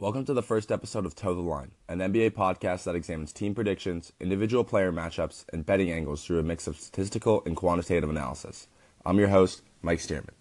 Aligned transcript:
Welcome 0.00 0.24
to 0.26 0.32
the 0.32 0.44
first 0.44 0.70
episode 0.70 1.06
of 1.06 1.16
Toe 1.16 1.34
the 1.34 1.40
Line, 1.40 1.72
an 1.88 1.98
NBA 1.98 2.30
podcast 2.30 2.84
that 2.84 2.94
examines 2.94 3.32
team 3.32 3.52
predictions, 3.52 4.12
individual 4.20 4.62
player 4.62 4.92
matchups, 4.92 5.44
and 5.52 5.66
betting 5.66 5.90
angles 5.90 6.24
through 6.24 6.38
a 6.38 6.44
mix 6.44 6.68
of 6.68 6.76
statistical 6.76 7.42
and 7.44 7.56
quantitative 7.56 8.08
analysis. 8.08 8.68
I'm 9.04 9.18
your 9.18 9.26
host, 9.26 9.62
Mike 9.82 9.98
Stearman. 9.98 10.34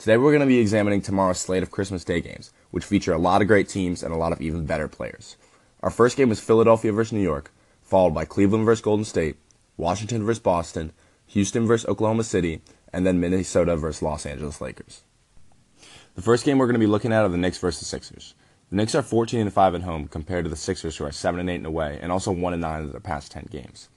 Today 0.00 0.16
we're 0.16 0.32
going 0.32 0.40
to 0.40 0.46
be 0.46 0.58
examining 0.58 1.00
tomorrow's 1.00 1.38
slate 1.38 1.62
of 1.62 1.70
Christmas 1.70 2.02
Day 2.02 2.20
games, 2.20 2.52
which 2.72 2.84
feature 2.84 3.12
a 3.12 3.18
lot 3.18 3.40
of 3.40 3.46
great 3.46 3.68
teams 3.68 4.02
and 4.02 4.12
a 4.12 4.16
lot 4.16 4.32
of 4.32 4.40
even 4.40 4.66
better 4.66 4.88
players. 4.88 5.36
Our 5.80 5.90
first 5.90 6.16
game 6.16 6.32
is 6.32 6.40
Philadelphia 6.40 6.90
versus 6.90 7.12
New 7.12 7.22
York, 7.22 7.52
followed 7.80 8.14
by 8.14 8.24
Cleveland 8.24 8.64
versus 8.64 8.82
Golden 8.82 9.04
State, 9.04 9.36
Washington 9.76 10.24
versus 10.24 10.42
Boston, 10.42 10.90
Houston 11.28 11.68
versus 11.68 11.88
Oklahoma 11.88 12.24
City, 12.24 12.62
and 12.92 13.06
then 13.06 13.20
Minnesota 13.20 13.76
versus 13.76 14.02
Los 14.02 14.26
Angeles 14.26 14.60
Lakers. 14.60 15.04
The 16.16 16.22
first 16.22 16.44
game 16.44 16.58
we're 16.58 16.66
going 16.66 16.72
to 16.72 16.80
be 16.80 16.88
looking 16.88 17.12
at 17.12 17.22
are 17.22 17.28
the 17.28 17.36
Knicks 17.36 17.58
versus 17.58 17.86
Sixers. 17.86 18.34
The 18.70 18.76
Knicks 18.76 18.94
are 18.94 19.02
14 19.02 19.40
and 19.40 19.52
5 19.52 19.74
at 19.76 19.82
home 19.82 20.08
compared 20.08 20.44
to 20.44 20.50
the 20.50 20.56
Sixers 20.56 20.96
who 20.96 21.04
are 21.04 21.12
7 21.12 21.40
and 21.40 21.48
8 21.48 21.54
and 21.54 21.66
away 21.66 21.98
and 22.02 22.12
also 22.12 22.30
1 22.30 22.52
and 22.52 22.60
9 22.60 22.82
in 22.82 22.90
their 22.90 23.00
past 23.00 23.32
10 23.32 23.48
games. 23.50 23.88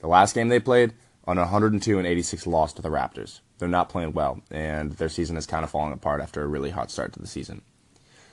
The 0.00 0.06
last 0.06 0.34
game 0.34 0.48
they 0.48 0.60
played 0.60 0.92
on 1.26 1.38
a 1.38 1.42
102 1.42 1.98
and 1.98 2.06
86 2.06 2.46
loss 2.46 2.74
to 2.74 2.82
the 2.82 2.90
Raptors. 2.90 3.40
They're 3.58 3.68
not 3.68 3.88
playing 3.88 4.12
well 4.12 4.42
and 4.50 4.92
their 4.92 5.08
season 5.08 5.38
is 5.38 5.46
kind 5.46 5.64
of 5.64 5.70
falling 5.70 5.94
apart 5.94 6.20
after 6.20 6.42
a 6.42 6.46
really 6.46 6.70
hot 6.70 6.90
start 6.90 7.14
to 7.14 7.20
the 7.20 7.26
season. 7.26 7.62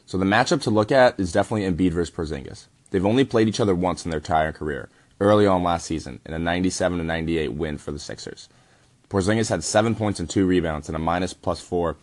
So 0.05 0.17
the 0.17 0.25
matchup 0.25 0.61
to 0.63 0.69
look 0.69 0.91
at 0.91 1.17
is 1.17 1.31
definitely 1.31 1.69
Embiid 1.69 1.93
versus 1.93 2.13
Porzingis. 2.13 2.65
They've 2.91 3.05
only 3.05 3.23
played 3.23 3.47
each 3.47 3.61
other 3.61 3.73
once 3.73 4.03
in 4.03 4.11
their 4.11 4.19
entire 4.19 4.51
career, 4.51 4.89
early 5.21 5.47
on 5.47 5.63
last 5.63 5.85
season 5.85 6.19
in 6.25 6.33
a 6.33 6.39
97 6.39 6.97
to 6.97 7.03
98 7.05 7.53
win 7.53 7.77
for 7.77 7.91
the 7.91 7.99
Sixers. 7.99 8.49
Porzingis 9.09 9.49
had 9.49 9.63
7 9.63 9.95
points 9.95 10.19
and 10.19 10.29
2 10.29 10.45
rebounds 10.45 10.89
and 10.89 10.95
a 10.95 10.99
minus 10.99 11.33
plus 11.33 11.61
4 11.61 11.95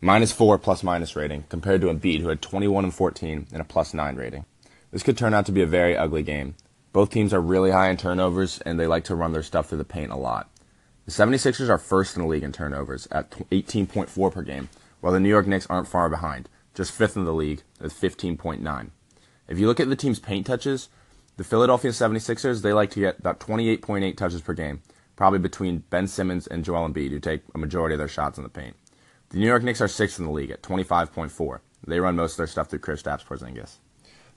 minus 0.00 0.32
4 0.32 0.58
plus 0.58 0.82
minus 0.82 1.16
rating 1.16 1.44
compared 1.48 1.80
to 1.80 1.88
Embiid 1.88 2.20
who 2.20 2.28
had 2.28 2.42
21 2.42 2.84
and 2.84 2.94
14 2.94 3.46
and 3.52 3.60
a 3.60 3.64
plus 3.64 3.92
9 3.94 4.16
rating. 4.16 4.44
This 4.90 5.02
could 5.02 5.18
turn 5.18 5.34
out 5.34 5.46
to 5.46 5.52
be 5.52 5.62
a 5.62 5.66
very 5.66 5.96
ugly 5.96 6.22
game. 6.22 6.54
Both 6.92 7.10
teams 7.10 7.32
are 7.32 7.40
really 7.40 7.70
high 7.70 7.90
in 7.90 7.96
turnovers 7.96 8.60
and 8.60 8.78
they 8.78 8.86
like 8.86 9.04
to 9.04 9.14
run 9.14 9.32
their 9.32 9.42
stuff 9.42 9.68
through 9.68 9.78
the 9.78 9.84
paint 9.84 10.10
a 10.10 10.16
lot. 10.16 10.50
The 11.06 11.12
76ers 11.12 11.68
are 11.68 11.78
first 11.78 12.16
in 12.16 12.22
the 12.22 12.28
league 12.28 12.42
in 12.42 12.52
turnovers 12.52 13.08
at 13.10 13.30
18.4 13.50 14.32
per 14.32 14.42
game, 14.42 14.68
while 15.00 15.12
the 15.12 15.20
New 15.20 15.28
York 15.28 15.46
Knicks 15.46 15.66
aren't 15.68 15.88
far 15.88 16.08
behind, 16.08 16.48
just 16.74 16.92
fifth 16.92 17.16
in 17.16 17.24
the 17.24 17.32
league 17.32 17.62
at 17.80 17.90
15.9. 17.90 18.90
If 19.48 19.58
you 19.58 19.66
look 19.66 19.80
at 19.80 19.88
the 19.88 19.96
team's 19.96 20.20
paint 20.20 20.46
touches, 20.46 20.88
the 21.36 21.44
Philadelphia 21.44 21.90
76ers, 21.90 22.62
they 22.62 22.72
like 22.72 22.90
to 22.90 23.00
get 23.00 23.18
about 23.18 23.40
28.8 23.40 24.16
touches 24.16 24.40
per 24.40 24.52
game, 24.52 24.82
probably 25.16 25.38
between 25.38 25.84
Ben 25.90 26.06
Simmons 26.06 26.46
and 26.46 26.64
Joel 26.64 26.88
Embiid, 26.88 27.10
who 27.10 27.18
take 27.18 27.42
a 27.54 27.58
majority 27.58 27.94
of 27.94 27.98
their 27.98 28.08
shots 28.08 28.38
in 28.38 28.44
the 28.44 28.50
paint. 28.50 28.76
The 29.30 29.38
New 29.38 29.46
York 29.46 29.62
Knicks 29.62 29.80
are 29.80 29.86
sixth 29.86 30.18
in 30.18 30.24
the 30.24 30.32
league 30.32 30.50
at 30.50 30.60
25.4. 30.60 31.60
They 31.86 32.00
run 32.00 32.16
most 32.16 32.32
of 32.32 32.38
their 32.38 32.48
stuff 32.48 32.68
through 32.68 32.80
Kristaps 32.80 33.24
Porzingis. 33.24 33.76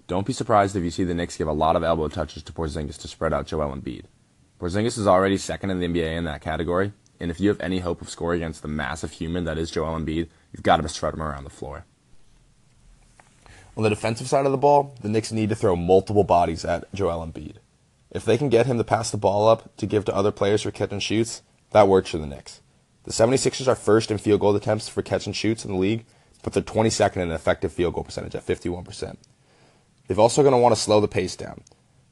Don't 0.06 0.28
be 0.28 0.34
surprised 0.34 0.76
if 0.76 0.84
you 0.84 0.92
see 0.92 1.04
the 1.04 1.16
Knicks 1.16 1.36
give 1.36 1.48
a 1.48 1.52
lot 1.52 1.76
of 1.76 1.84
elbow 1.84 2.10
touches 2.10 2.44
to 2.44 2.54
Porzingis 2.54 3.00
to 3.00 3.08
spread 3.08 3.34
out 3.34 3.48
Joel 3.48 3.76
Embiid. 3.76 4.04
Porzingis 4.60 5.00
is 5.00 5.08
already 5.08 5.38
second 5.38 5.72
in 5.72 5.80
the 5.80 5.88
NBA 5.88 6.16
in 6.16 6.26
that 6.26 6.42
category, 6.42 6.94
and 7.20 7.32
if 7.32 7.40
you 7.40 7.50
have 7.50 7.60
any 7.60 7.80
hope 7.80 8.04
of 8.04 8.10
scoring 8.10 8.44
against 8.44 8.62
the 8.62 8.68
massive 8.68 9.14
human 9.14 9.46
that 9.46 9.58
is 9.58 9.72
Joel 9.72 10.00
Embiid, 10.00 10.28
you've 10.52 10.62
got 10.62 10.78
to 10.78 10.88
spread 10.88 11.16
him 11.16 11.24
around 11.24 11.46
the 11.46 11.50
floor. 11.50 11.86
On 13.76 13.82
the 13.82 13.90
defensive 13.90 14.28
side 14.28 14.46
of 14.46 14.52
the 14.52 14.60
ball, 14.60 14.94
the 15.02 15.10
Knicks 15.10 15.32
need 15.32 15.50
to 15.50 15.56
throw 15.56 15.76
multiple 15.76 16.24
bodies 16.24 16.64
at 16.64 16.94
Joel 16.94 17.26
Embiid. 17.26 17.56
If 18.12 18.26
they 18.26 18.38
can 18.38 18.50
get 18.50 18.68
him 18.68 18.78
to 18.78 18.84
pass 18.84 19.10
the 19.10 19.18
ball 19.18 19.48
up 19.48 19.76
to 19.78 19.88
give 19.88 20.06
to 20.06 20.16
other 20.16 20.32
players 20.32 20.62
for 20.62 20.70
catch 20.70 20.92
and 20.92 21.02
shoots, 21.02 21.42
that 21.72 21.88
works 21.88 22.12
for 22.12 22.20
the 22.20 22.28
Knicks. 22.28 22.62
The 23.04 23.12
76ers 23.12 23.68
are 23.68 23.76
first 23.76 24.12
in 24.12 24.18
field 24.18 24.40
goal 24.40 24.56
attempts 24.56 24.88
for 24.88 25.02
catch 25.02 25.26
and 25.26 25.36
shoots 25.36 25.66
in 25.66 25.74
the 25.74 25.78
league, 25.78 26.06
but 26.42 26.54
they're 26.54 26.64
22nd 26.64 27.18
in 27.18 27.32
effective 27.32 27.74
field 27.74 27.94
goal 27.96 28.04
percentage 28.04 28.36
at 28.36 28.46
51%. 28.46 29.18
They've 30.08 30.20
also 30.20 30.42
going 30.42 30.54
to 30.54 30.60
want 30.60 30.76
to 30.76 30.82
slow 30.82 31.02
the 31.02 31.08
pace 31.08 31.36
down. 31.36 31.62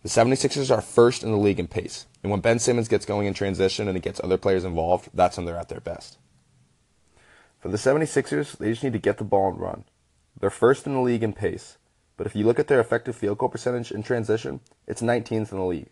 The 0.03 0.09
76ers 0.09 0.75
are 0.75 0.81
first 0.81 1.23
in 1.23 1.31
the 1.31 1.37
league 1.37 1.59
in 1.59 1.67
pace, 1.67 2.07
and 2.23 2.31
when 2.31 2.41
Ben 2.41 2.59
Simmons 2.59 2.87
gets 2.87 3.05
going 3.05 3.27
in 3.27 3.33
transition 3.33 3.87
and 3.87 3.95
it 3.95 4.03
gets 4.03 4.19
other 4.23 4.37
players 4.37 4.65
involved, 4.65 5.09
that's 5.13 5.37
when 5.37 5.45
they're 5.45 5.57
at 5.57 5.69
their 5.69 5.79
best. 5.79 6.17
For 7.59 7.69
the 7.69 7.77
76ers, 7.77 8.57
they 8.57 8.71
just 8.71 8.83
need 8.83 8.93
to 8.93 8.99
get 8.99 9.17
the 9.17 9.23
ball 9.23 9.49
and 9.49 9.59
run. 9.59 9.83
They're 10.39 10.49
first 10.49 10.87
in 10.87 10.93
the 10.93 11.01
league 11.01 11.23
in 11.23 11.33
pace, 11.33 11.77
but 12.17 12.25
if 12.25 12.35
you 12.35 12.45
look 12.45 12.59
at 12.59 12.67
their 12.67 12.79
effective 12.79 13.15
field 13.15 13.37
goal 13.37 13.49
percentage 13.49 13.91
in 13.91 14.01
transition, 14.03 14.59
it's 14.87 15.01
19th 15.01 15.51
in 15.51 15.57
the 15.57 15.63
league. 15.63 15.91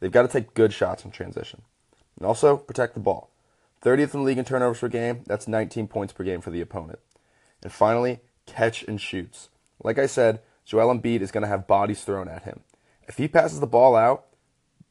They've 0.00 0.10
got 0.10 0.22
to 0.22 0.28
take 0.28 0.54
good 0.54 0.72
shots 0.72 1.04
in 1.04 1.10
transition. 1.10 1.62
And 2.16 2.26
also, 2.26 2.56
protect 2.56 2.94
the 2.94 3.00
ball. 3.00 3.29
30th 3.82 4.14
in 4.14 4.20
the 4.20 4.26
league 4.26 4.38
in 4.38 4.44
turnovers 4.44 4.80
per 4.80 4.88
game, 4.88 5.22
that's 5.26 5.48
19 5.48 5.88
points 5.88 6.12
per 6.12 6.24
game 6.24 6.40
for 6.40 6.50
the 6.50 6.60
opponent. 6.60 6.98
And 7.62 7.72
finally, 7.72 8.20
catch 8.46 8.82
and 8.82 9.00
shoots. 9.00 9.48
Like 9.82 9.98
I 9.98 10.06
said, 10.06 10.40
Joel 10.64 10.94
Embiid 10.94 11.20
is 11.20 11.30
going 11.30 11.42
to 11.42 11.48
have 11.48 11.66
bodies 11.66 12.04
thrown 12.04 12.28
at 12.28 12.42
him. 12.42 12.60
If 13.08 13.16
he 13.16 13.28
passes 13.28 13.60
the 13.60 13.66
ball 13.66 13.96
out, 13.96 14.26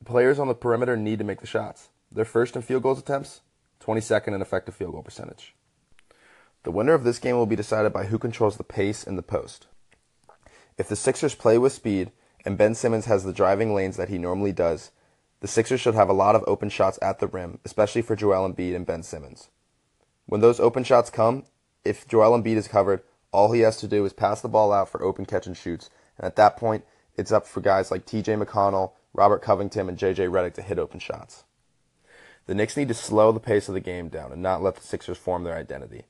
players 0.06 0.40
on 0.40 0.48
the 0.48 0.56
perimeter 0.56 0.98
need 0.98 1.20
to 1.20 1.26
make 1.26 1.42
the 1.42 1.48
shots. 1.48 1.90
They're 2.12 2.26
first 2.26 2.56
in 2.56 2.64
field 2.64 2.84
goals 2.84 3.00
attempts, 3.00 3.42
22nd 3.82 4.34
in 4.34 4.42
effective 4.42 4.76
field 4.76 4.94
goal 4.94 5.04
percentage. 5.04 5.56
The 6.64 6.72
winner 6.72 6.94
of 6.94 7.04
this 7.04 7.20
game 7.20 7.36
will 7.36 7.46
be 7.46 7.56
decided 7.56 7.94
by 7.94 8.06
who 8.06 8.18
controls 8.18 8.58
the 8.58 8.64
pace 8.64 9.04
in 9.04 9.16
the 9.16 9.22
post. 9.22 9.68
If 10.78 10.88
the 10.88 10.96
Sixers 10.96 11.36
play 11.36 11.58
with 11.58 11.74
speed 11.74 12.12
and 12.46 12.58
Ben 12.58 12.76
Simmons 12.76 13.06
has 13.06 13.24
the 13.24 13.34
driving 13.34 13.74
lanes 13.74 13.98
that 13.98 14.10
he 14.10 14.18
normally 14.18 14.52
does, 14.52 14.92
the 15.42 15.48
Sixers 15.48 15.80
should 15.80 15.96
have 15.96 16.10
a 16.10 16.14
lot 16.14 16.36
of 16.36 16.44
open 16.48 16.70
shots 16.70 17.00
at 17.02 17.20
the 17.20 17.28
rim, 17.28 17.60
especially 17.64 18.02
for 18.02 18.16
Joel 18.16 18.50
Embiid 18.50 18.76
and 18.76 18.86
Ben 18.86 19.04
Simmons. 19.04 19.50
When 20.26 20.42
those 20.42 20.60
open 20.60 20.84
shots 20.84 21.10
come, 21.10 21.46
if 21.86 22.08
Joel 22.08 22.38
Embiid 22.38 22.58
is 22.58 22.68
covered, 22.68 23.02
all 23.32 23.52
he 23.52 23.62
has 23.62 23.78
to 23.78 23.88
do 23.88 24.06
is 24.06 24.14
pass 24.14 24.42
the 24.42 24.50
ball 24.50 24.74
out 24.74 24.90
for 24.90 25.04
open 25.04 25.26
catch 25.26 25.48
and 25.48 25.56
shoots, 25.56 25.90
and 26.18 26.26
at 26.26 26.36
that 26.36 26.58
point, 26.58 26.84
it's 27.16 27.32
up 27.32 27.48
for 27.48 27.62
guys 27.62 27.92
like 27.92 28.06
TJ 28.06 28.44
McConnell, 28.44 28.92
Robert 29.14 29.42
Covington, 29.42 29.88
and 29.88 29.98
JJ 29.98 30.30
Redick 30.30 30.54
to 30.56 30.62
hit 30.62 30.80
open 30.80 31.00
shots. 31.00 31.44
The 32.46 32.56
Knicks 32.56 32.76
need 32.76 32.88
to 32.88 32.94
slow 32.94 33.32
the 33.32 33.40
pace 33.40 33.68
of 33.68 33.76
the 33.76 33.80
game 33.80 34.10
down 34.10 34.32
and 34.32 34.42
not 34.42 34.64
let 34.64 34.76
the 34.76 34.82
Sixers 34.82 35.18
form 35.18 35.44
their 35.44 35.56
identity. 35.56 36.04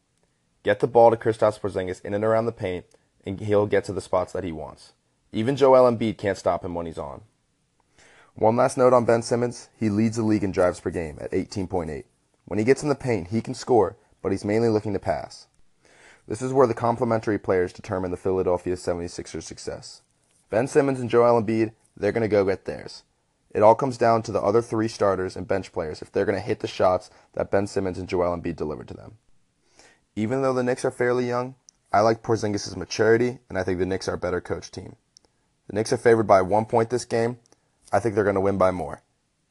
Get 0.63 0.79
the 0.79 0.87
ball 0.87 1.11
to 1.11 1.17
Kristaps 1.17 1.59
Porzingis 1.59 2.03
in 2.03 2.13
and 2.13 2.23
around 2.23 2.45
the 2.45 2.51
paint, 2.51 2.85
and 3.25 3.39
he'll 3.39 3.65
get 3.65 3.83
to 3.85 3.93
the 3.93 4.01
spots 4.01 4.33
that 4.33 4.43
he 4.43 4.51
wants. 4.51 4.93
Even 5.31 5.55
Joel 5.55 5.91
Embiid 5.91 6.17
can't 6.17 6.37
stop 6.37 6.63
him 6.63 6.73
when 6.73 6.85
he's 6.85 6.97
on. 6.97 7.21
One 8.39 8.55
last 8.55 8.77
note 8.77 8.93
on 8.93 9.03
Ben 9.03 9.21
Simmons, 9.21 9.67
he 9.77 9.89
leads 9.89 10.15
the 10.15 10.23
league 10.23 10.45
in 10.45 10.53
drives 10.53 10.79
per 10.79 10.89
game 10.89 11.17
at 11.19 11.33
18.8. 11.33 12.05
When 12.45 12.57
he 12.57 12.63
gets 12.63 12.81
in 12.81 12.87
the 12.87 12.95
paint, 12.95 13.27
he 13.27 13.41
can 13.41 13.53
score, 13.53 13.97
but 14.21 14.31
he's 14.31 14.45
mainly 14.45 14.69
looking 14.69 14.93
to 14.93 14.99
pass. 14.99 15.47
This 16.25 16.41
is 16.41 16.53
where 16.53 16.65
the 16.65 16.73
complementary 16.73 17.37
players 17.37 17.73
determine 17.73 18.11
the 18.11 18.15
Philadelphia 18.17 18.75
76ers' 18.75 19.43
success. 19.43 20.03
Ben 20.49 20.67
Simmons 20.67 21.01
and 21.01 21.09
Joel 21.09 21.41
Embiid, 21.41 21.73
they're 21.97 22.13
going 22.13 22.21
to 22.21 22.29
go 22.29 22.45
get 22.45 22.63
theirs. 22.63 23.03
It 23.51 23.61
all 23.61 23.75
comes 23.75 23.97
down 23.97 24.21
to 24.21 24.31
the 24.31 24.41
other 24.41 24.61
three 24.61 24.87
starters 24.87 25.35
and 25.35 25.45
bench 25.45 25.73
players 25.73 26.01
if 26.01 26.09
they're 26.09 26.23
going 26.23 26.39
to 26.39 26.41
hit 26.41 26.61
the 26.61 26.67
shots 26.67 27.09
that 27.33 27.51
Ben 27.51 27.67
Simmons 27.67 27.97
and 27.97 28.07
Joel 28.07 28.37
Embiid 28.37 28.55
deliver 28.55 28.85
to 28.85 28.93
them. 28.93 29.17
Even 30.15 30.43
though 30.43 30.53
the 30.53 30.63
Knicks 30.63 30.85
are 30.85 30.91
fairly 30.91 31.27
young, 31.27 31.55
I 31.91 31.99
like 31.99 32.23
Porzingis' 32.23 32.73
maturity, 32.77 33.39
and 33.49 33.57
I 33.57 33.65
think 33.65 33.79
the 33.79 33.85
Knicks 33.85 34.07
are 34.07 34.13
a 34.13 34.17
better 34.17 34.39
coach 34.39 34.71
team. 34.71 34.95
The 35.67 35.75
Knicks 35.75 35.91
are 35.91 35.97
favored 35.97 36.25
by 36.25 36.41
one 36.41 36.63
point 36.63 36.89
this 36.89 37.03
game. 37.03 37.39
I 37.91 37.99
think 37.99 38.15
they're 38.15 38.23
going 38.23 38.35
to 38.35 38.41
win 38.41 38.57
by 38.57 38.71
more. 38.71 39.01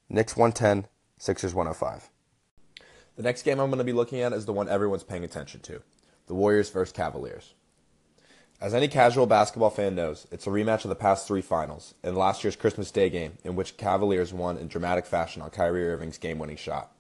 Knicks 0.09 0.37
110, 0.37 0.89
Sixers 1.19 1.55
105. 1.55 2.11
The 3.17 3.23
next 3.23 3.43
game 3.43 3.59
I'm 3.59 3.69
going 3.69 3.79
to 3.79 3.85
be 3.85 3.93
looking 3.93 4.21
at 4.21 4.33
is 4.33 4.47
the 4.47 4.53
one 4.53 4.69
everyone's 4.69 5.03
paying 5.03 5.25
attention 5.25 5.61
to 5.63 5.83
the 6.29 6.35
Warriors 6.35 6.71
versus 6.71 6.93
Cavaliers. 6.93 7.55
As 8.61 8.75
any 8.75 8.89
casual 8.89 9.27
basketball 9.27 9.71
fan 9.71 9.95
knows, 9.95 10.27
it's 10.31 10.47
a 10.47 10.51
rematch 10.51 10.85
of 10.85 10.89
the 10.89 10.95
past 10.95 11.27
three 11.27 11.43
finals 11.43 11.95
and 12.03 12.17
last 12.17 12.45
year's 12.45 12.57
Christmas 12.57 12.91
Day 12.91 13.09
game, 13.09 13.39
in 13.45 13.57
which 13.57 13.77
Cavaliers 13.77 14.33
won 14.33 14.59
in 14.59 14.69
dramatic 14.69 15.07
fashion 15.07 15.43
on 15.43 15.51
Kyrie 15.51 15.89
Irving's 15.89 16.19
game 16.19 16.39
winning 16.39 16.57
shot. 16.57 16.93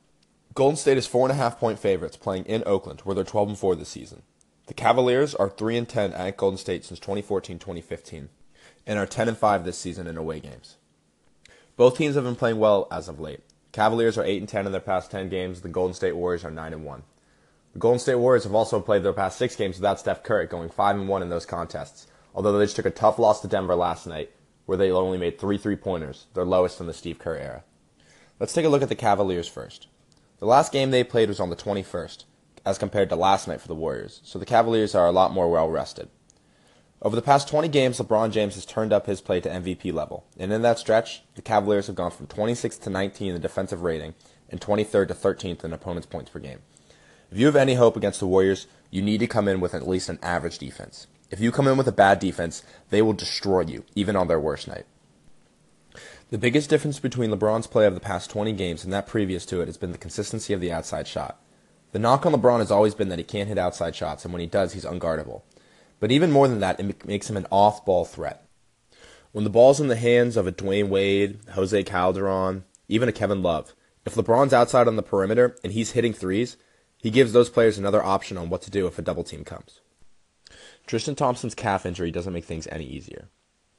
Golden 0.54 0.76
State 0.76 0.98
is 0.98 1.06
four 1.06 1.26
and 1.26 1.32
a 1.32 1.40
half 1.40 1.58
point 1.58 1.78
favorites 1.78 2.16
playing 2.16 2.44
in 2.46 2.62
Oakland, 2.64 3.00
where 3.00 3.14
they're 3.14 3.24
12 3.24 3.48
and 3.50 3.58
4 3.58 3.76
this 3.76 3.88
season. 3.88 4.22
The 4.66 4.74
Cavaliers 4.74 5.34
are 5.34 5.48
3 5.48 5.76
and 5.76 5.88
10 5.88 6.12
at 6.12 6.36
Golden 6.36 6.58
State 6.58 6.84
since 6.84 7.00
2014-2015 7.00 8.28
and 8.86 8.98
are 8.98 9.06
10 9.06 9.28
and 9.28 9.38
5 9.38 9.64
this 9.64 9.78
season 9.78 10.06
in 10.06 10.16
away 10.16 10.40
games. 10.40 10.76
Both 11.78 11.96
teams 11.96 12.16
have 12.16 12.24
been 12.24 12.34
playing 12.34 12.58
well 12.58 12.88
as 12.90 13.08
of 13.08 13.20
late. 13.20 13.38
Cavaliers 13.70 14.18
are 14.18 14.24
8 14.24 14.38
and 14.38 14.48
10 14.48 14.66
in 14.66 14.72
their 14.72 14.80
past 14.80 15.12
10 15.12 15.28
games, 15.28 15.60
the 15.60 15.68
Golden 15.68 15.94
State 15.94 16.16
Warriors 16.16 16.44
are 16.44 16.50
9 16.50 16.72
and 16.72 16.84
1. 16.84 17.02
The 17.72 17.78
Golden 17.78 18.00
State 18.00 18.16
Warriors 18.16 18.42
have 18.42 18.54
also 18.54 18.80
played 18.80 19.04
their 19.04 19.12
past 19.12 19.38
6 19.38 19.54
games 19.54 19.76
without 19.76 20.00
Steph 20.00 20.24
Curry, 20.24 20.48
going 20.48 20.70
5 20.70 20.96
and 20.96 21.08
1 21.08 21.22
in 21.22 21.28
those 21.28 21.46
contests. 21.46 22.08
Although 22.34 22.58
they 22.58 22.64
just 22.64 22.74
took 22.74 22.86
a 22.86 22.90
tough 22.90 23.16
loss 23.16 23.40
to 23.42 23.46
Denver 23.46 23.76
last 23.76 24.08
night, 24.08 24.32
where 24.66 24.76
they 24.76 24.90
only 24.90 25.18
made 25.18 25.38
3 25.38 25.56
three-pointers, 25.56 26.26
their 26.34 26.44
lowest 26.44 26.80
in 26.80 26.88
the 26.88 26.92
Steve 26.92 27.20
Kerr 27.20 27.36
era. 27.36 27.64
Let's 28.40 28.52
take 28.52 28.64
a 28.64 28.68
look 28.68 28.82
at 28.82 28.88
the 28.88 28.96
Cavaliers 28.96 29.46
first. 29.46 29.86
The 30.40 30.46
last 30.46 30.72
game 30.72 30.90
they 30.90 31.04
played 31.04 31.28
was 31.28 31.38
on 31.38 31.50
the 31.50 31.54
21st, 31.54 32.24
as 32.66 32.76
compared 32.76 33.08
to 33.10 33.14
last 33.14 33.46
night 33.46 33.60
for 33.60 33.68
the 33.68 33.76
Warriors, 33.76 34.20
so 34.24 34.40
the 34.40 34.44
Cavaliers 34.44 34.96
are 34.96 35.06
a 35.06 35.12
lot 35.12 35.32
more 35.32 35.48
well 35.48 35.70
rested. 35.70 36.08
Over 37.00 37.14
the 37.14 37.22
past 37.22 37.48
20 37.48 37.68
games, 37.68 37.98
LeBron 37.98 38.32
James 38.32 38.56
has 38.56 38.66
turned 38.66 38.92
up 38.92 39.06
his 39.06 39.20
play 39.20 39.40
to 39.40 39.48
MVP 39.48 39.92
level, 39.92 40.24
and 40.36 40.52
in 40.52 40.62
that 40.62 40.80
stretch, 40.80 41.22
the 41.36 41.42
Cavaliers 41.42 41.86
have 41.86 41.94
gone 41.94 42.10
from 42.10 42.26
26th 42.26 42.82
to 42.82 42.90
19 42.90 43.28
in 43.28 43.34
the 43.34 43.40
defensive 43.40 43.82
rating 43.82 44.14
and 44.48 44.60
23rd 44.60 45.08
to 45.08 45.14
13th 45.14 45.62
in 45.62 45.72
opponents' 45.72 46.08
points 46.08 46.30
per 46.30 46.40
game. 46.40 46.58
If 47.30 47.38
you 47.38 47.46
have 47.46 47.54
any 47.54 47.74
hope 47.74 47.96
against 47.96 48.18
the 48.18 48.26
Warriors, 48.26 48.66
you 48.90 49.00
need 49.00 49.18
to 49.18 49.28
come 49.28 49.46
in 49.46 49.60
with 49.60 49.74
at 49.74 49.86
least 49.86 50.08
an 50.08 50.18
average 50.22 50.58
defense. 50.58 51.06
If 51.30 51.38
you 51.38 51.52
come 51.52 51.68
in 51.68 51.76
with 51.76 51.86
a 51.86 51.92
bad 51.92 52.18
defense, 52.18 52.64
they 52.90 53.02
will 53.02 53.12
destroy 53.12 53.60
you, 53.60 53.84
even 53.94 54.16
on 54.16 54.26
their 54.26 54.40
worst 54.40 54.66
night. 54.66 54.86
The 56.30 56.38
biggest 56.38 56.68
difference 56.68 56.98
between 56.98 57.30
LeBron's 57.30 57.68
play 57.68 57.86
of 57.86 57.94
the 57.94 58.00
past 58.00 58.28
20 58.30 58.52
games 58.54 58.82
and 58.82 58.92
that 58.92 59.06
previous 59.06 59.46
to 59.46 59.60
it 59.60 59.66
has 59.66 59.76
been 59.76 59.92
the 59.92 59.98
consistency 59.98 60.52
of 60.52 60.60
the 60.60 60.72
outside 60.72 61.06
shot. 61.06 61.40
The 61.92 61.98
knock 61.98 62.26
on 62.26 62.32
LeBron 62.32 62.58
has 62.58 62.70
always 62.70 62.94
been 62.94 63.08
that 63.10 63.18
he 63.18 63.24
can't 63.24 63.48
hit 63.48 63.56
outside 63.56 63.94
shots, 63.94 64.24
and 64.24 64.32
when 64.32 64.40
he 64.40 64.46
does, 64.46 64.72
he's 64.72 64.84
unguardable. 64.84 65.42
But 66.00 66.12
even 66.12 66.30
more 66.30 66.48
than 66.48 66.60
that, 66.60 66.78
it 66.78 67.06
makes 67.06 67.28
him 67.28 67.36
an 67.36 67.46
off 67.50 67.84
ball 67.84 68.04
threat. 68.04 68.46
When 69.32 69.44
the 69.44 69.50
ball's 69.50 69.80
in 69.80 69.88
the 69.88 69.96
hands 69.96 70.36
of 70.36 70.46
a 70.46 70.52
Dwyane 70.52 70.88
Wade, 70.88 71.38
Jose 71.50 71.82
Calderon, 71.84 72.64
even 72.88 73.08
a 73.08 73.12
Kevin 73.12 73.42
Love, 73.42 73.74
if 74.06 74.14
LeBron's 74.14 74.54
outside 74.54 74.88
on 74.88 74.96
the 74.96 75.02
perimeter 75.02 75.56
and 75.62 75.72
he's 75.72 75.92
hitting 75.92 76.14
threes, 76.14 76.56
he 76.96 77.10
gives 77.10 77.32
those 77.32 77.50
players 77.50 77.78
another 77.78 78.02
option 78.02 78.38
on 78.38 78.48
what 78.48 78.62
to 78.62 78.70
do 78.70 78.86
if 78.86 78.98
a 78.98 79.02
double 79.02 79.24
team 79.24 79.44
comes. 79.44 79.80
Tristan 80.86 81.14
Thompson's 81.14 81.54
calf 81.54 81.84
injury 81.84 82.10
doesn't 82.10 82.32
make 82.32 82.46
things 82.46 82.66
any 82.72 82.86
easier. 82.86 83.28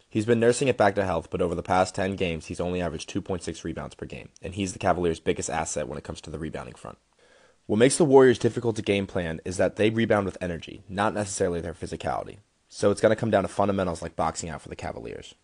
He's 0.07 0.25
been 0.25 0.39
nursing 0.39 0.67
it 0.67 0.77
back 0.77 0.95
to 0.95 1.05
health, 1.05 1.29
but 1.29 1.41
over 1.41 1.55
the 1.55 1.63
past 1.63 1.95
10 1.95 2.15
games, 2.15 2.47
he's 2.47 2.59
only 2.59 2.81
averaged 2.81 3.09
2.6 3.09 3.63
rebounds 3.63 3.95
per 3.95 4.05
game, 4.05 4.29
and 4.41 4.55
he's 4.55 4.73
the 4.73 4.79
Cavaliers' 4.79 5.19
biggest 5.19 5.49
asset 5.49 5.87
when 5.87 5.97
it 5.97 6.03
comes 6.03 6.21
to 6.21 6.29
the 6.29 6.39
rebounding 6.39 6.75
front. 6.75 6.97
What 7.69 7.77
makes 7.77 7.97
the 7.97 8.03
Warriors 8.03 8.39
difficult 8.39 8.77
to 8.77 8.81
game 8.81 9.05
plan 9.05 9.41
is 9.45 9.57
that 9.57 9.75
they 9.75 9.91
rebound 9.91 10.25
with 10.25 10.39
energy, 10.41 10.81
not 10.89 11.13
necessarily 11.13 11.61
their 11.61 11.75
physicality. 11.75 12.37
So 12.67 12.89
it's 12.89 12.99
going 12.99 13.11
to 13.11 13.15
come 13.15 13.29
down 13.29 13.43
to 13.43 13.47
fundamentals 13.47 14.01
like 14.01 14.15
boxing 14.15 14.49
out 14.49 14.63
for 14.63 14.69
the 14.69 14.75
Cavaliers. 14.75 15.35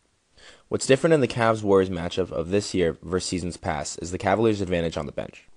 What's 0.68 0.88
different 0.88 1.13
in 1.13 1.22
the 1.22 1.27
Cavs 1.27 1.62
Warriors 1.62 1.92
matchup 1.92 2.31
of 2.31 2.50
this 2.50 2.74
year 2.74 2.98
versus 3.04 3.30
seasons 3.30 3.57
past 3.57 4.00
is 4.01 4.10
the 4.10 4.18
Cavaliers' 4.18 4.60
advantage 4.60 4.98
on 4.98 5.06
the 5.06 5.12
bench. 5.12 5.48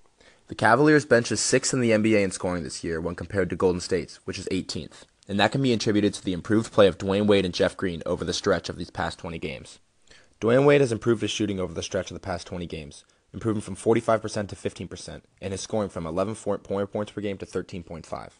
The 0.49 0.55
Cavaliers' 0.55 1.07
bench 1.07 1.33
is 1.33 1.41
sixth 1.41 1.73
in 1.73 1.81
the 1.81 1.93
NBA 1.93 2.23
in 2.23 2.33
scoring 2.33 2.65
this 2.65 2.85
year 2.85 3.01
when 3.01 3.15
compared 3.15 3.49
to 3.49 3.57
Golden 3.57 3.81
State's, 3.81 4.17
which 4.27 4.39
is 4.39 4.47
18th, 4.53 5.05
and 5.27 5.41
that 5.41 5.53
can 5.53 5.63
be 5.63 5.73
attributed 5.73 6.13
to 6.13 6.23
the 6.23 6.35
improved 6.35 6.71
play 6.71 6.87
of 6.87 6.99
Dwyane 6.99 7.27
Wade 7.27 7.47
and 7.47 7.55
Jeff 7.55 7.79
Green 7.79 8.03
over 8.05 8.27
the 8.27 8.35
stretch 8.35 8.69
of 8.69 8.77
these 8.77 8.91
past 8.91 9.19
20 9.19 9.39
games. 9.39 9.79
Dwyane 10.39 10.67
Wade 10.67 10.83
has 10.83 10.93
improved 10.93 11.23
his 11.23 11.31
shooting 11.31 11.61
over 11.61 11.73
the 11.73 11.83
stretch 11.83 12.11
of 12.11 12.15
the 12.15 12.21
past 12.21 12.47
20 12.47 12.67
games, 12.67 13.05
improving 13.39 13.63
from 13.63 13.77
45% 13.77 14.49
to 14.49 14.57
15%, 14.57 15.23
and 15.41 15.53
his 15.53 15.61
scoring 15.61 15.89
from 15.89 16.07
11 16.07 16.35
points 16.35 17.13
per 17.13 17.21
game 17.21 17.39
to 17.39 17.47
13.5. 17.47 18.31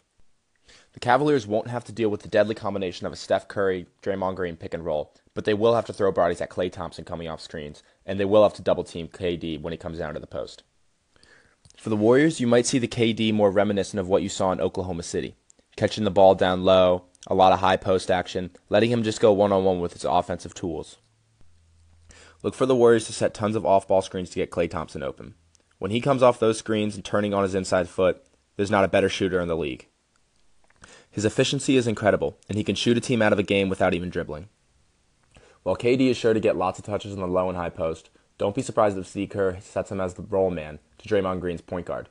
The 0.93 1.01
Cavaliers 1.01 1.47
won't 1.47 1.69
have 1.69 1.85
to 1.85 1.93
deal 1.93 2.09
with 2.09 2.23
the 2.23 2.29
deadly 2.29 2.57
combination 2.57 3.07
of 3.07 3.13
a 3.13 3.17
Steph 3.17 3.47
Curry, 3.47 3.87
Draymond 4.03 4.35
Green 4.35 4.57
pick 4.57 4.75
and 4.75 4.85
roll, 4.85 5.15
but 5.35 5.45
they 5.45 5.55
will 5.55 5.77
have 5.77 5.87
to 5.87 5.93
throw 5.93 6.11
bodies 6.11 6.41
at 6.41 6.51
Klay 6.51 6.71
Thompson 6.71 7.05
coming 7.05 7.29
off 7.29 7.41
screens, 7.41 7.85
and 8.05 8.19
they 8.19 8.25
will 8.25 8.43
have 8.43 8.55
to 8.55 8.63
double 8.63 8.83
team 8.83 9.07
KD 9.07 9.61
when 9.61 9.73
he 9.73 9.77
comes 9.77 9.99
down 9.99 10.15
to 10.15 10.21
the 10.21 10.27
post. 10.27 10.65
For 11.77 11.91
the 11.91 11.97
Warriors, 11.97 12.41
you 12.41 12.49
might 12.49 12.67
see 12.67 12.81
the 12.81 12.89
KD 12.89 13.33
more 13.33 13.53
reminiscent 13.53 14.01
of 14.01 14.09
what 14.09 14.23
you 14.23 14.29
saw 14.29 14.51
in 14.51 14.61
Oklahoma 14.61 15.05
City, 15.05 15.37
catching 15.77 16.03
the 16.03 16.11
ball 16.11 16.35
down 16.35 16.65
low, 16.65 17.05
a 17.29 17.35
lot 17.35 17.53
of 17.53 17.61
high 17.61 17.77
post 17.77 18.11
action, 18.11 18.51
letting 18.69 18.91
him 18.91 19.05
just 19.05 19.21
go 19.21 19.33
one 19.33 19.53
on 19.53 19.63
one 19.65 19.79
with 19.81 19.93
his 19.93 20.05
offensive 20.05 20.55
tools. 20.55 20.99
Look 22.43 22.55
for 22.55 22.67
the 22.67 22.77
Warriors 22.77 23.07
to 23.07 23.13
set 23.13 23.35
tons 23.35 23.57
of 23.57 23.67
off 23.67 23.89
ball 23.89 24.01
screens 24.01 24.31
to 24.31 24.37
get 24.37 24.51
Klay 24.51 24.71
Thompson 24.71 25.03
open. 25.03 25.35
When 25.79 25.91
he 25.91 26.01
comes 26.01 26.23
off 26.23 26.39
those 26.39 26.59
screens 26.59 26.95
and 26.95 27.05
turning 27.05 27.35
on 27.35 27.43
his 27.43 27.55
inside 27.55 27.89
foot, 27.89 28.25
there's 28.57 28.71
not 28.71 28.85
a 28.85 28.89
better 28.89 29.09
shooter 29.09 29.41
in 29.41 29.49
the 29.49 29.57
league. 29.57 29.89
His 31.11 31.25
efficiency 31.25 31.77
is 31.77 31.87
incredible, 31.87 32.39
and 32.49 32.57
he 32.57 32.65
can 32.65 32.77
shoot 32.77 32.97
a 32.97 33.01
team 33.01 33.23
out 33.23 33.33
of 33.33 33.39
a 33.39 33.45
game 33.45 33.69
without 33.69 33.95
even 33.95 34.11
dribbling. 34.11 34.49
While 35.65 35.77
KD 35.77 36.11
is 36.11 36.17
sure 36.17 36.33
to 36.33 36.41
get 36.41 36.57
lots 36.57 36.79
of 36.79 36.85
touches 36.85 37.13
in 37.13 37.21
the 37.21 37.27
low 37.27 37.49
and 37.49 37.57
high 37.57 37.71
post, 37.71 38.11
don't 38.39 38.55
be 38.55 38.63
surprised 38.63 38.97
if 38.97 39.07
Steve 39.07 39.31
Kerr 39.31 39.59
sets 39.61 39.91
him 39.91 40.01
as 40.01 40.15
the 40.15 40.23
roll 40.23 40.51
man 40.51 40.79
to 40.99 41.09
Draymond 41.09 41.41
Green's 41.41 41.61
point 41.61 41.87
guard. 41.87 42.09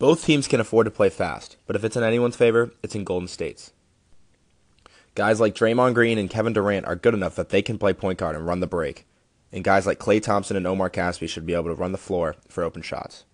Both 0.00 0.24
teams 0.24 0.48
can 0.48 0.58
afford 0.60 0.86
to 0.86 0.90
play 0.90 1.08
fast, 1.08 1.56
but 1.66 1.76
if 1.76 1.84
it's 1.84 1.96
in 1.96 2.02
anyone's 2.02 2.34
favor, 2.34 2.72
it's 2.82 2.96
in 2.96 3.04
Golden 3.04 3.28
State's. 3.28 3.72
Guys 5.14 5.38
like 5.38 5.54
Draymond 5.54 5.94
Green 5.94 6.18
and 6.18 6.28
Kevin 6.28 6.52
Durant 6.52 6.86
are 6.86 6.96
good 6.96 7.14
enough 7.14 7.36
that 7.36 7.50
they 7.50 7.62
can 7.62 7.78
play 7.78 7.92
point 7.92 8.18
guard 8.18 8.34
and 8.34 8.46
run 8.46 8.58
the 8.58 8.66
break. 8.66 9.06
And 9.52 9.62
guys 9.62 9.86
like 9.86 10.00
Klay 10.00 10.20
Thompson 10.20 10.56
and 10.56 10.66
Omar 10.66 10.90
Casspi 10.90 11.28
should 11.28 11.46
be 11.46 11.54
able 11.54 11.66
to 11.66 11.74
run 11.74 11.92
the 11.92 11.98
floor 11.98 12.34
for 12.48 12.64
open 12.64 12.82
shots. 12.82 13.24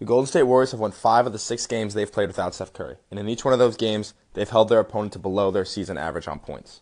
The 0.00 0.04
Golden 0.04 0.26
State 0.26 0.42
Warriors 0.42 0.72
have 0.72 0.80
won 0.80 0.90
five 0.90 1.28
of 1.28 1.32
the 1.32 1.38
six 1.38 1.68
games 1.68 1.94
they've 1.94 2.10
played 2.10 2.26
without 2.26 2.56
Steph 2.56 2.72
Curry, 2.72 2.96
and 3.08 3.20
in 3.20 3.28
each 3.28 3.44
one 3.44 3.52
of 3.52 3.60
those 3.60 3.76
games, 3.76 4.14
they've 4.34 4.50
held 4.50 4.68
their 4.68 4.80
opponent 4.80 5.12
to 5.12 5.20
below 5.20 5.52
their 5.52 5.64
season 5.64 5.96
average 5.96 6.26
on 6.26 6.40
points. 6.40 6.80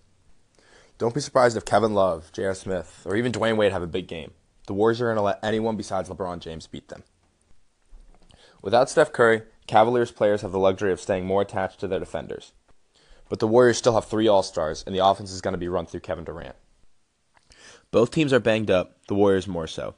Don't 0.96 1.14
be 1.14 1.20
surprised 1.20 1.54
if 1.54 1.66
Kevin 1.66 1.92
Love, 1.92 2.32
J.R. 2.32 2.54
Smith, 2.54 3.02
or 3.04 3.14
even 3.14 3.30
Dwyane 3.30 3.58
Wade 3.58 3.72
have 3.72 3.82
a 3.82 3.86
big 3.86 4.08
game. 4.08 4.30
The 4.68 4.72
Warriors 4.72 5.02
are 5.02 5.06
going 5.06 5.16
to 5.16 5.22
let 5.22 5.40
anyone 5.42 5.76
besides 5.76 6.08
LeBron 6.08 6.40
James 6.40 6.66
beat 6.66 6.88
them. 6.88 7.04
Without 8.62 8.88
Steph 8.88 9.12
Curry, 9.12 9.42
Cavaliers 9.66 10.10
players 10.10 10.40
have 10.40 10.52
the 10.52 10.58
luxury 10.58 10.90
of 10.90 11.00
staying 11.00 11.26
more 11.26 11.42
attached 11.42 11.80
to 11.80 11.88
their 11.88 11.98
defenders. 11.98 12.52
But 13.30 13.38
the 13.38 13.48
Warriors 13.48 13.78
still 13.78 13.94
have 13.94 14.04
three 14.04 14.28
All 14.28 14.42
Stars, 14.42 14.84
and 14.86 14.94
the 14.94 15.06
offense 15.06 15.32
is 15.32 15.40
going 15.40 15.52
to 15.52 15.58
be 15.58 15.68
run 15.68 15.86
through 15.86 16.00
Kevin 16.00 16.24
Durant. 16.24 16.56
Both 17.90 18.10
teams 18.10 18.32
are 18.32 18.40
banged 18.40 18.70
up, 18.70 18.98
the 19.08 19.14
Warriors 19.14 19.48
more 19.48 19.66
so. 19.66 19.94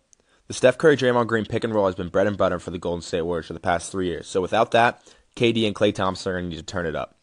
The 0.47 0.55
Steph 0.55 0.77
Curry 0.77 0.97
Draymond 0.97 1.29
Green 1.29 1.47
pick 1.47 1.65
and 1.65 1.75
roll 1.75 1.87
has 1.87 1.95
been 1.95 2.09
bread 2.09 2.27
and 2.27 2.37
butter 2.37 2.59
for 2.59 2.71
the 2.71 2.79
Golden 2.79 3.01
State 3.01 3.23
Warriors 3.23 3.47
for 3.47 3.55
the 3.55 3.61
past 3.61 3.91
three 3.91 4.07
years. 4.07 4.29
So 4.29 4.43
without 4.43 4.71
that, 4.73 5.03
KD 5.35 5.67
and 5.67 5.75
Klay 5.75 5.95
Thompson 5.95 6.31
are 6.31 6.35
going 6.35 6.51
to 6.51 6.51
need 6.51 6.57
to 6.57 6.63
turn 6.63 6.85
it 6.85 6.95
up. 6.95 7.17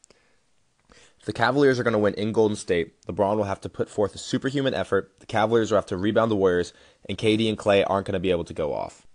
If 1.19 1.25
the 1.25 1.33
Cavaliers 1.33 1.79
are 1.79 1.83
going 1.83 1.93
to 1.93 1.99
win 1.99 2.15
in 2.15 2.31
Golden 2.31 2.55
State, 2.55 2.99
LeBron 3.05 3.37
will 3.37 3.43
have 3.43 3.61
to 3.61 3.69
put 3.69 3.89
forth 3.89 4.15
a 4.15 4.17
superhuman 4.17 4.73
effort. 4.73 5.19
The 5.19 5.27
Cavaliers 5.27 5.69
will 5.69 5.77
have 5.77 5.85
to 5.87 5.97
rebound 5.97 6.31
the 6.31 6.35
Warriors, 6.35 6.73
and 7.07 7.17
KD 7.17 7.49
and 7.49 7.57
Klay 7.57 7.83
aren't 7.85 8.07
going 8.07 8.13
to 8.13 8.19
be 8.19 8.31
able 8.31 8.45
to 8.45 8.53
go 8.53 8.73
off. 8.73 9.05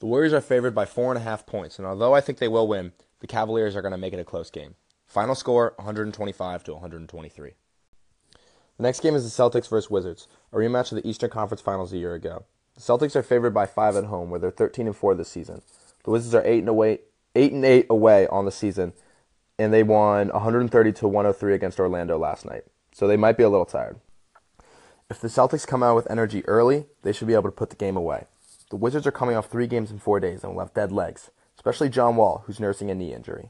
The 0.00 0.06
Warriors 0.06 0.32
are 0.32 0.40
favored 0.40 0.74
by 0.74 0.86
four 0.86 1.12
and 1.12 1.18
a 1.18 1.24
half 1.24 1.46
points, 1.46 1.78
and 1.78 1.86
although 1.86 2.14
I 2.14 2.20
think 2.20 2.38
they 2.38 2.48
will 2.48 2.66
win, 2.66 2.92
the 3.20 3.26
Cavaliers 3.26 3.76
are 3.76 3.82
going 3.82 3.92
to 3.92 3.98
make 3.98 4.12
it 4.12 4.18
a 4.18 4.24
close 4.24 4.50
game. 4.50 4.74
Final 5.16 5.34
score 5.34 5.72
125 5.76 6.64
to 6.64 6.72
123. 6.72 7.54
The 8.76 8.82
next 8.82 9.00
game 9.00 9.14
is 9.14 9.24
the 9.24 9.42
Celtics 9.42 9.66
versus 9.66 9.90
Wizards, 9.90 10.28
a 10.52 10.56
rematch 10.56 10.92
of 10.92 11.02
the 11.02 11.08
Eastern 11.08 11.30
Conference 11.30 11.62
Finals 11.62 11.90
a 11.94 11.96
year 11.96 12.12
ago. 12.12 12.44
The 12.74 12.82
Celtics 12.82 13.16
are 13.16 13.22
favored 13.22 13.54
by 13.54 13.64
5 13.64 13.96
at 13.96 14.04
home 14.04 14.28
where 14.28 14.38
they're 14.38 14.50
13 14.50 14.88
and 14.88 14.94
4 14.94 15.14
this 15.14 15.30
season. 15.30 15.62
The 16.04 16.10
Wizards 16.10 16.34
are 16.34 16.44
8 16.44 16.58
and 16.58 16.68
away 16.68 16.98
8 17.34 17.52
and 17.52 17.64
8 17.64 17.86
away 17.88 18.26
on 18.26 18.44
the 18.44 18.50
season 18.50 18.92
and 19.58 19.72
they 19.72 19.82
won 19.82 20.28
130 20.28 20.92
to 20.92 21.08
103 21.08 21.54
against 21.54 21.80
Orlando 21.80 22.18
last 22.18 22.44
night. 22.44 22.64
So 22.92 23.08
they 23.08 23.16
might 23.16 23.38
be 23.38 23.42
a 23.42 23.48
little 23.48 23.64
tired. 23.64 23.98
If 25.08 25.18
the 25.22 25.28
Celtics 25.28 25.66
come 25.66 25.82
out 25.82 25.96
with 25.96 26.10
energy 26.10 26.44
early, 26.44 26.88
they 27.04 27.14
should 27.14 27.28
be 27.28 27.32
able 27.32 27.44
to 27.44 27.52
put 27.52 27.70
the 27.70 27.76
game 27.76 27.96
away. 27.96 28.26
The 28.68 28.76
Wizards 28.76 29.06
are 29.06 29.12
coming 29.12 29.34
off 29.34 29.48
3 29.48 29.66
games 29.66 29.90
in 29.90 29.98
4 29.98 30.20
days 30.20 30.44
and 30.44 30.52
will 30.52 30.60
have 30.60 30.74
dead 30.74 30.92
legs, 30.92 31.30
especially 31.56 31.88
John 31.88 32.16
Wall, 32.16 32.42
who's 32.44 32.60
nursing 32.60 32.90
a 32.90 32.94
knee 32.94 33.14
injury. 33.14 33.48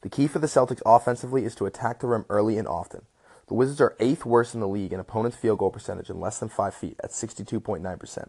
The 0.00 0.08
key 0.08 0.26
for 0.26 0.38
the 0.38 0.46
Celtics 0.46 0.82
offensively 0.86 1.44
is 1.44 1.54
to 1.56 1.66
attack 1.66 2.00
the 2.00 2.06
rim 2.06 2.24
early 2.28 2.56
and 2.56 2.68
often. 2.68 3.02
The 3.48 3.54
Wizards 3.54 3.80
are 3.80 3.96
eighth 3.98 4.24
worst 4.24 4.54
in 4.54 4.60
the 4.60 4.68
league 4.68 4.92
in 4.92 5.00
opponent's 5.00 5.36
field 5.36 5.58
goal 5.58 5.70
percentage 5.70 6.10
in 6.10 6.20
less 6.20 6.38
than 6.38 6.48
5 6.48 6.74
feet 6.74 7.00
at 7.02 7.10
62.9%. 7.10 8.28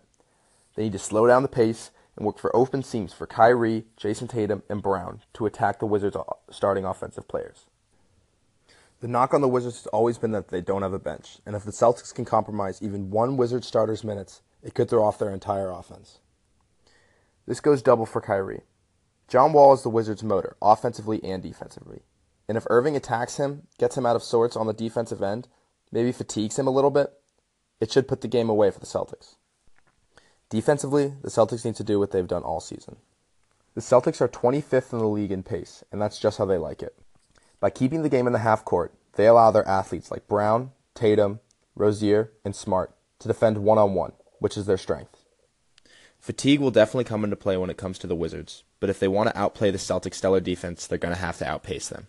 They 0.75 0.83
need 0.83 0.93
to 0.93 0.99
slow 0.99 1.27
down 1.27 1.43
the 1.43 1.49
pace 1.49 1.91
and 2.15 2.25
work 2.25 2.39
for 2.39 2.55
open 2.55 2.83
seams 2.83 3.13
for 3.13 3.27
Kyrie, 3.27 3.85
Jayson 3.97 4.27
Tatum, 4.27 4.63
and 4.69 4.81
Brown 4.81 5.21
to 5.33 5.45
attack 5.45 5.79
the 5.79 5.85
Wizards' 5.85 6.17
starting 6.49 6.85
offensive 6.85 7.27
players. 7.27 7.65
The 9.01 9.07
knock 9.07 9.33
on 9.33 9.41
the 9.41 9.47
Wizards 9.47 9.77
has 9.77 9.87
always 9.87 10.17
been 10.17 10.31
that 10.31 10.49
they 10.49 10.61
don't 10.61 10.81
have 10.81 10.93
a 10.93 10.99
bench, 10.99 11.39
and 11.45 11.55
if 11.55 11.63
the 11.63 11.71
Celtics 11.71 12.13
can 12.13 12.25
compromise 12.25 12.81
even 12.81 13.11
one 13.11 13.37
Wizards 13.37 13.67
starter's 13.67 14.03
minutes, 14.03 14.41
it 14.61 14.73
could 14.73 14.89
throw 14.89 15.03
off 15.03 15.17
their 15.17 15.29
entire 15.29 15.69
offense. 15.69 16.19
This 17.45 17.61
goes 17.61 17.81
double 17.81 18.05
for 18.05 18.19
Kyrie. 18.21 18.63
John 19.29 19.53
Wall 19.53 19.73
is 19.73 19.83
the 19.83 19.89
Wizards' 19.89 20.23
motor, 20.23 20.57
offensively 20.59 21.23
and 21.23 21.43
defensively. 21.43 22.01
And 22.47 22.57
if 22.57 22.65
Irving 22.67 22.95
attacks 22.95 23.37
him, 23.37 23.67
gets 23.77 23.95
him 23.95 24.05
out 24.05 24.15
of 24.15 24.23
sorts 24.23 24.57
on 24.57 24.65
the 24.65 24.73
defensive 24.73 25.21
end, 25.21 25.47
maybe 25.91 26.11
fatigues 26.11 26.57
him 26.57 26.65
a 26.65 26.71
little 26.71 26.89
bit, 26.89 27.13
it 27.79 27.91
should 27.91 28.07
put 28.07 28.21
the 28.21 28.27
game 28.27 28.49
away 28.49 28.71
for 28.71 28.79
the 28.79 28.87
Celtics. 28.87 29.35
Defensively, 30.49 31.13
the 31.21 31.29
Celtics 31.29 31.63
need 31.63 31.75
to 31.75 31.83
do 31.83 31.99
what 31.99 32.09
they've 32.09 32.27
done 32.27 32.41
all 32.41 32.59
season. 32.59 32.97
The 33.75 33.81
Celtics 33.81 34.19
are 34.19 34.27
25th 34.27 34.93
in 34.93 34.99
the 34.99 35.07
league 35.07 35.31
in 35.31 35.43
pace, 35.43 35.83
and 35.91 36.01
that's 36.01 36.17
just 36.17 36.39
how 36.39 36.45
they 36.45 36.57
like 36.57 36.81
it. 36.81 36.97
By 37.59 37.69
keeping 37.69 38.01
the 38.01 38.09
game 38.09 38.25
in 38.25 38.33
the 38.33 38.39
half 38.39 38.65
court, 38.65 38.95
they 39.13 39.27
allow 39.27 39.51
their 39.51 39.67
athletes 39.67 40.09
like 40.09 40.27
Brown, 40.27 40.71
Tatum, 40.95 41.39
Rozier, 41.75 42.31
and 42.43 42.55
Smart 42.55 42.95
to 43.19 43.27
defend 43.27 43.59
one 43.59 43.77
on 43.77 43.93
one, 43.93 44.13
which 44.39 44.57
is 44.57 44.65
their 44.65 44.77
strength. 44.77 45.18
Fatigue 46.19 46.59
will 46.59 46.71
definitely 46.71 47.05
come 47.05 47.23
into 47.23 47.35
play 47.35 47.55
when 47.57 47.69
it 47.69 47.77
comes 47.77 47.97
to 47.99 48.07
the 48.07 48.15
Wizards, 48.15 48.63
but 48.79 48.89
if 48.89 48.99
they 48.99 49.07
want 49.07 49.29
to 49.29 49.37
outplay 49.39 49.71
the 49.71 49.77
Celtics' 49.77 50.15
stellar 50.15 50.39
defense, 50.39 50.85
they're 50.85 50.97
going 50.97 51.15
to 51.15 51.21
have 51.21 51.37
to 51.37 51.47
outpace 51.47 51.87
them. 51.87 52.07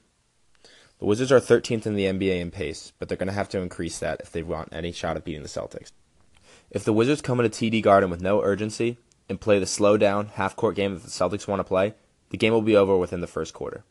The 0.98 1.06
Wizards 1.06 1.32
are 1.32 1.40
13th 1.40 1.86
in 1.86 1.94
the 1.94 2.04
NBA 2.04 2.40
in 2.40 2.50
pace, 2.50 2.92
but 2.98 3.08
they're 3.08 3.16
going 3.16 3.28
to 3.28 3.32
have 3.32 3.48
to 3.50 3.60
increase 3.60 3.98
that 4.00 4.20
if 4.20 4.32
they 4.32 4.42
want 4.42 4.68
any 4.72 4.92
shot 4.92 5.16
at 5.16 5.24
beating 5.24 5.42
the 5.42 5.48
Celtics. 5.48 5.92
If 6.70 6.84
the 6.84 6.92
Wizards 6.92 7.22
come 7.22 7.40
into 7.40 7.50
TD 7.50 7.82
Garden 7.82 8.10
with 8.10 8.20
no 8.20 8.42
urgency 8.42 8.98
and 9.28 9.40
play 9.40 9.58
the 9.58 9.66
slow 9.66 9.96
down, 9.96 10.26
half 10.34 10.56
court 10.56 10.76
game 10.76 10.94
that 10.94 11.02
the 11.02 11.08
Celtics 11.08 11.48
want 11.48 11.60
to 11.60 11.64
play, 11.64 11.94
the 12.30 12.36
game 12.36 12.52
will 12.52 12.62
be 12.62 12.76
over 12.76 12.96
within 12.96 13.20
the 13.20 13.26
first 13.26 13.54
quarter. 13.54 13.84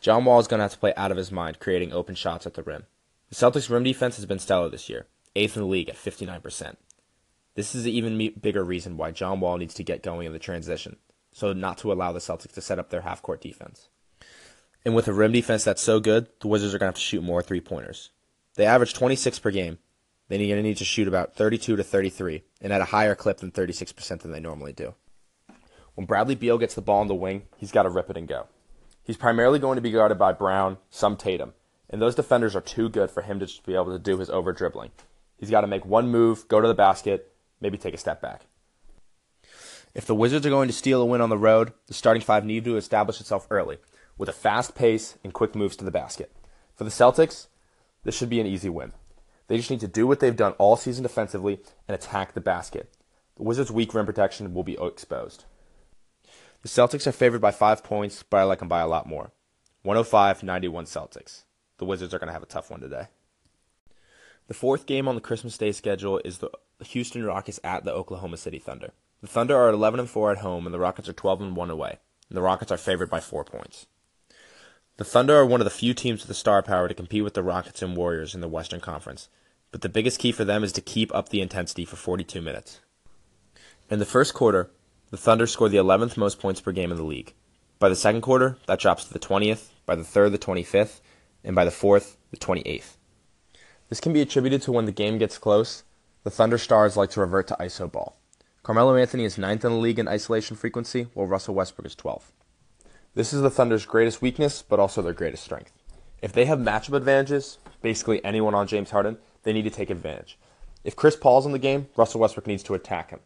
John 0.00 0.24
Wall 0.24 0.40
is 0.40 0.46
going 0.46 0.58
to 0.58 0.64
have 0.64 0.72
to 0.72 0.78
play 0.78 0.94
out 0.96 1.10
of 1.10 1.16
his 1.16 1.32
mind, 1.32 1.58
creating 1.58 1.92
open 1.92 2.14
shots 2.14 2.46
at 2.46 2.54
the 2.54 2.62
rim. 2.62 2.84
The 3.28 3.34
Celtics' 3.34 3.68
rim 3.68 3.82
defense 3.82 4.16
has 4.16 4.26
been 4.26 4.38
stellar 4.38 4.68
this 4.68 4.88
year, 4.88 5.06
eighth 5.34 5.56
in 5.56 5.62
the 5.62 5.68
league 5.68 5.88
at 5.88 5.96
59%. 5.96 6.76
This 7.56 7.74
is 7.74 7.86
an 7.86 7.92
even 7.92 8.32
bigger 8.40 8.62
reason 8.62 8.98
why 8.98 9.12
John 9.12 9.40
Wall 9.40 9.56
needs 9.56 9.72
to 9.74 9.82
get 9.82 10.02
going 10.02 10.26
in 10.26 10.34
the 10.34 10.38
transition, 10.38 10.96
so 11.32 11.54
not 11.54 11.78
to 11.78 11.90
allow 11.90 12.12
the 12.12 12.18
Celtics 12.18 12.52
to 12.52 12.60
set 12.60 12.78
up 12.78 12.90
their 12.90 13.00
half 13.00 13.22
court 13.22 13.40
defense. 13.40 13.88
And 14.84 14.94
with 14.94 15.08
a 15.08 15.14
rim 15.14 15.32
defense 15.32 15.64
that's 15.64 15.80
so 15.80 15.98
good, 15.98 16.28
the 16.40 16.48
Wizards 16.48 16.74
are 16.74 16.78
going 16.78 16.86
to 16.86 16.90
have 16.90 16.94
to 16.96 17.00
shoot 17.00 17.22
more 17.22 17.42
three 17.42 17.62
pointers. 17.62 18.10
They 18.56 18.66
average 18.66 18.92
26 18.92 19.38
per 19.38 19.50
game. 19.50 19.78
They're 20.28 20.38
going 20.38 20.50
to 20.50 20.62
need 20.62 20.76
to 20.76 20.84
shoot 20.84 21.08
about 21.08 21.34
32 21.34 21.76
to 21.76 21.82
33, 21.82 22.42
and 22.60 22.74
at 22.74 22.82
a 22.82 22.86
higher 22.86 23.14
clip 23.14 23.38
than 23.38 23.50
36% 23.50 24.20
than 24.20 24.32
they 24.32 24.40
normally 24.40 24.74
do. 24.74 24.94
When 25.94 26.06
Bradley 26.06 26.34
Beal 26.34 26.58
gets 26.58 26.74
the 26.74 26.82
ball 26.82 27.00
in 27.00 27.08
the 27.08 27.14
wing, 27.14 27.44
he's 27.56 27.72
got 27.72 27.84
to 27.84 27.88
rip 27.88 28.10
it 28.10 28.18
and 28.18 28.28
go. 28.28 28.48
He's 29.02 29.16
primarily 29.16 29.58
going 29.58 29.76
to 29.76 29.82
be 29.82 29.92
guarded 29.92 30.18
by 30.18 30.32
Brown, 30.32 30.76
some 30.90 31.16
Tatum, 31.16 31.54
and 31.88 32.02
those 32.02 32.14
defenders 32.14 32.54
are 32.54 32.60
too 32.60 32.90
good 32.90 33.10
for 33.10 33.22
him 33.22 33.40
to 33.40 33.48
be 33.64 33.74
able 33.74 33.92
to 33.92 33.98
do 33.98 34.18
his 34.18 34.28
over 34.28 34.52
dribbling. 34.52 34.90
He's 35.38 35.50
got 35.50 35.62
to 35.62 35.66
make 35.66 35.86
one 35.86 36.08
move, 36.08 36.48
go 36.48 36.60
to 36.60 36.68
the 36.68 36.74
basket, 36.74 37.32
maybe 37.60 37.78
take 37.78 37.94
a 37.94 37.98
step 37.98 38.20
back. 38.20 38.42
If 39.94 40.06
the 40.06 40.14
Wizards 40.14 40.44
are 40.44 40.50
going 40.50 40.68
to 40.68 40.74
steal 40.74 41.00
a 41.00 41.06
win 41.06 41.20
on 41.20 41.30
the 41.30 41.38
road, 41.38 41.72
the 41.86 41.94
starting 41.94 42.22
five 42.22 42.44
need 42.44 42.64
to 42.64 42.76
establish 42.76 43.20
itself 43.20 43.46
early 43.50 43.78
with 44.18 44.28
a 44.28 44.32
fast 44.32 44.74
pace 44.74 45.16
and 45.24 45.32
quick 45.32 45.54
moves 45.54 45.76
to 45.76 45.84
the 45.84 45.90
basket. 45.90 46.32
For 46.74 46.84
the 46.84 46.90
Celtics, 46.90 47.46
this 48.04 48.16
should 48.16 48.28
be 48.28 48.40
an 48.40 48.46
easy 48.46 48.68
win. 48.68 48.92
They 49.48 49.56
just 49.56 49.70
need 49.70 49.80
to 49.80 49.88
do 49.88 50.06
what 50.06 50.20
they've 50.20 50.36
done 50.36 50.52
all 50.52 50.76
season 50.76 51.02
defensively 51.02 51.60
and 51.86 51.94
attack 51.94 52.32
the 52.34 52.40
basket. 52.40 52.92
The 53.36 53.42
Wizards' 53.42 53.70
weak 53.70 53.94
rim 53.94 54.06
protection 54.06 54.54
will 54.54 54.64
be 54.64 54.78
exposed. 54.80 55.44
The 56.62 56.68
Celtics 56.68 57.06
are 57.06 57.12
favored 57.12 57.40
by 57.40 57.50
five 57.50 57.84
points, 57.84 58.22
but 58.22 58.38
I 58.38 58.42
like 58.42 58.58
them 58.58 58.68
by 58.68 58.80
a 58.80 58.88
lot 58.88 59.06
more. 59.06 59.32
105 59.82 60.42
91 60.42 60.84
Celtics. 60.86 61.44
The 61.78 61.84
Wizards 61.84 62.12
are 62.12 62.18
going 62.18 62.28
to 62.28 62.32
have 62.32 62.42
a 62.42 62.46
tough 62.46 62.70
one 62.70 62.80
today. 62.80 63.06
The 64.48 64.54
fourth 64.54 64.86
game 64.86 65.08
on 65.08 65.16
the 65.16 65.20
Christmas 65.20 65.58
Day 65.58 65.72
schedule 65.72 66.20
is 66.24 66.38
the 66.38 66.50
Houston 66.84 67.24
Rockets 67.24 67.58
at 67.64 67.84
the 67.84 67.92
Oklahoma 67.92 68.36
City 68.36 68.60
Thunder. 68.60 68.92
The 69.20 69.26
Thunder 69.26 69.56
are 69.56 69.70
11 69.70 69.98
and 69.98 70.08
4 70.08 70.32
at 70.32 70.38
home, 70.38 70.66
and 70.66 70.74
the 70.74 70.78
Rockets 70.78 71.08
are 71.08 71.12
12 71.12 71.40
and 71.40 71.56
1 71.56 71.70
away. 71.70 71.98
And 72.28 72.36
the 72.36 72.42
Rockets 72.42 72.70
are 72.70 72.76
favored 72.76 73.10
by 73.10 73.18
four 73.18 73.44
points. 73.44 73.86
The 74.98 75.04
Thunder 75.04 75.36
are 75.36 75.46
one 75.46 75.60
of 75.60 75.64
the 75.64 75.70
few 75.70 75.94
teams 75.94 76.20
with 76.20 76.28
the 76.28 76.34
star 76.34 76.62
power 76.62 76.86
to 76.86 76.94
compete 76.94 77.24
with 77.24 77.34
the 77.34 77.42
Rockets 77.42 77.82
and 77.82 77.96
Warriors 77.96 78.34
in 78.34 78.40
the 78.40 78.48
Western 78.48 78.80
Conference, 78.80 79.28
but 79.72 79.80
the 79.80 79.88
biggest 79.88 80.20
key 80.20 80.32
for 80.32 80.44
them 80.44 80.62
is 80.62 80.72
to 80.72 80.80
keep 80.80 81.14
up 81.14 81.28
the 81.28 81.40
intensity 81.40 81.84
for 81.84 81.96
42 81.96 82.40
minutes. 82.40 82.80
In 83.90 83.98
the 83.98 84.06
first 84.06 84.32
quarter, 84.32 84.70
the 85.10 85.16
Thunder 85.16 85.46
scored 85.46 85.72
the 85.72 85.76
11th 85.76 86.16
most 86.16 86.40
points 86.40 86.60
per 86.60 86.72
game 86.72 86.90
in 86.90 86.96
the 86.96 87.04
league. 87.04 87.34
By 87.78 87.88
the 87.88 87.96
second 87.96 88.22
quarter, 88.22 88.58
that 88.66 88.80
drops 88.80 89.04
to 89.04 89.12
the 89.12 89.18
20th, 89.18 89.70
by 89.84 89.96
the 89.96 90.04
third, 90.04 90.32
the 90.32 90.38
25th, 90.38 91.00
and 91.44 91.54
by 91.54 91.64
the 91.64 91.70
fourth, 91.70 92.16
the 92.30 92.36
28th. 92.36 92.95
This 93.88 94.00
can 94.00 94.12
be 94.12 94.20
attributed 94.20 94.62
to 94.62 94.72
when 94.72 94.84
the 94.84 94.92
game 94.92 95.18
gets 95.18 95.38
close, 95.38 95.84
the 96.24 96.30
Thunder 96.30 96.58
Stars 96.58 96.96
like 96.96 97.10
to 97.10 97.20
revert 97.20 97.46
to 97.48 97.56
ISO 97.60 97.90
ball. 97.90 98.16
Carmelo 98.64 98.96
Anthony 98.96 99.24
is 99.24 99.38
ninth 99.38 99.64
in 99.64 99.70
the 99.70 99.78
league 99.78 100.00
in 100.00 100.08
isolation 100.08 100.56
frequency, 100.56 101.06
while 101.14 101.28
Russell 101.28 101.54
Westbrook 101.54 101.86
is 101.86 101.94
12th. 101.94 102.32
This 103.14 103.32
is 103.32 103.42
the 103.42 103.50
Thunder's 103.50 103.86
greatest 103.86 104.20
weakness, 104.20 104.60
but 104.60 104.80
also 104.80 105.02
their 105.02 105.12
greatest 105.12 105.44
strength. 105.44 105.72
If 106.20 106.32
they 106.32 106.46
have 106.46 106.58
matchup 106.58 106.96
advantages, 106.96 107.58
basically 107.80 108.24
anyone 108.24 108.54
on 108.56 108.66
James 108.66 108.90
Harden, 108.90 109.18
they 109.44 109.52
need 109.52 109.62
to 109.62 109.70
take 109.70 109.90
advantage. 109.90 110.36
If 110.82 110.96
Chris 110.96 111.14
Paul's 111.14 111.46
in 111.46 111.52
the 111.52 111.58
game, 111.58 111.86
Russell 111.96 112.20
Westbrook 112.20 112.48
needs 112.48 112.64
to 112.64 112.74
attack 112.74 113.10
him. 113.10 113.20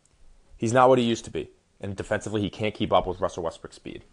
He's 0.59 0.75
not 0.75 0.91
what 0.91 0.99
he 0.99 1.05
used 1.05 1.25
to 1.25 1.31
be, 1.31 1.51
and 1.81 1.97
defensively 1.97 2.43
he 2.43 2.51
can't 2.51 2.75
keep 2.75 2.93
up 2.93 3.07
with 3.07 3.21
Russell 3.21 3.45
Westbrook's 3.45 3.77
speed. 3.77 4.05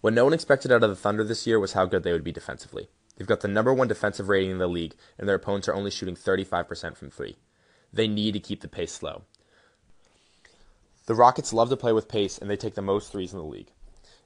What 0.00 0.12
no 0.12 0.24
one 0.24 0.32
expected 0.32 0.72
out 0.72 0.82
of 0.82 0.90
the 0.90 0.96
Thunder 0.96 1.22
this 1.22 1.46
year 1.46 1.60
was 1.60 1.74
how 1.74 1.86
good 1.86 2.02
they 2.02 2.12
would 2.12 2.24
be 2.24 2.32
defensively. 2.32 2.88
They've 3.16 3.26
got 3.26 3.40
the 3.40 3.48
number 3.48 3.72
one 3.72 3.88
defensive 3.88 4.28
rating 4.28 4.50
in 4.50 4.58
the 4.58 4.66
league, 4.66 4.94
and 5.18 5.28
their 5.28 5.36
opponents 5.36 5.68
are 5.68 5.74
only 5.74 5.90
shooting 5.90 6.16
35% 6.16 6.96
from 6.96 7.10
three. 7.10 7.36
They 7.92 8.08
need 8.08 8.32
to 8.32 8.40
keep 8.40 8.60
the 8.60 8.68
pace 8.68 8.92
slow. 8.92 9.22
The 11.06 11.14
Rockets 11.14 11.52
love 11.52 11.70
to 11.70 11.76
play 11.76 11.92
with 11.92 12.08
pace, 12.08 12.36
and 12.36 12.50
they 12.50 12.56
take 12.56 12.74
the 12.74 12.82
most 12.82 13.12
threes 13.12 13.32
in 13.32 13.38
the 13.38 13.44
league. 13.44 13.70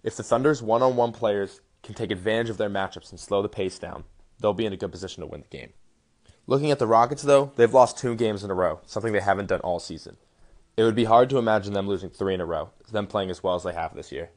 If 0.02 0.16
the 0.16 0.22
Thunder's 0.22 0.62
one 0.62 0.82
on 0.82 0.96
one 0.96 1.12
players 1.12 1.60
can 1.82 1.94
take 1.94 2.10
advantage 2.10 2.50
of 2.50 2.56
their 2.56 2.70
matchups 2.70 3.10
and 3.10 3.20
slow 3.20 3.42
the 3.42 3.48
pace 3.48 3.78
down, 3.78 4.04
they'll 4.40 4.54
be 4.54 4.66
in 4.66 4.72
a 4.72 4.78
good 4.78 4.90
position 4.90 5.20
to 5.20 5.26
win 5.26 5.42
the 5.42 5.56
game. 5.56 5.72
Looking 6.46 6.70
at 6.70 6.78
the 6.78 6.86
Rockets, 6.86 7.22
though, 7.22 7.52
they've 7.56 7.72
lost 7.72 7.98
two 7.98 8.16
games 8.16 8.42
in 8.42 8.50
a 8.50 8.54
row, 8.54 8.80
something 8.86 9.12
they 9.12 9.20
haven't 9.20 9.48
done 9.48 9.60
all 9.60 9.78
season. 9.78 10.16
It 10.76 10.82
would 10.84 10.96
be 10.96 11.04
hard 11.04 11.28
to 11.30 11.38
imagine 11.38 11.74
them 11.74 11.86
losing 11.86 12.10
three 12.10 12.34
in 12.34 12.40
a 12.40 12.46
row, 12.46 12.70
them 12.90 13.06
playing 13.06 13.30
as 13.30 13.42
well 13.42 13.54
as 13.54 13.62
they 13.62 13.74
have 13.74 13.94
this 13.94 14.10
year. 14.10 14.30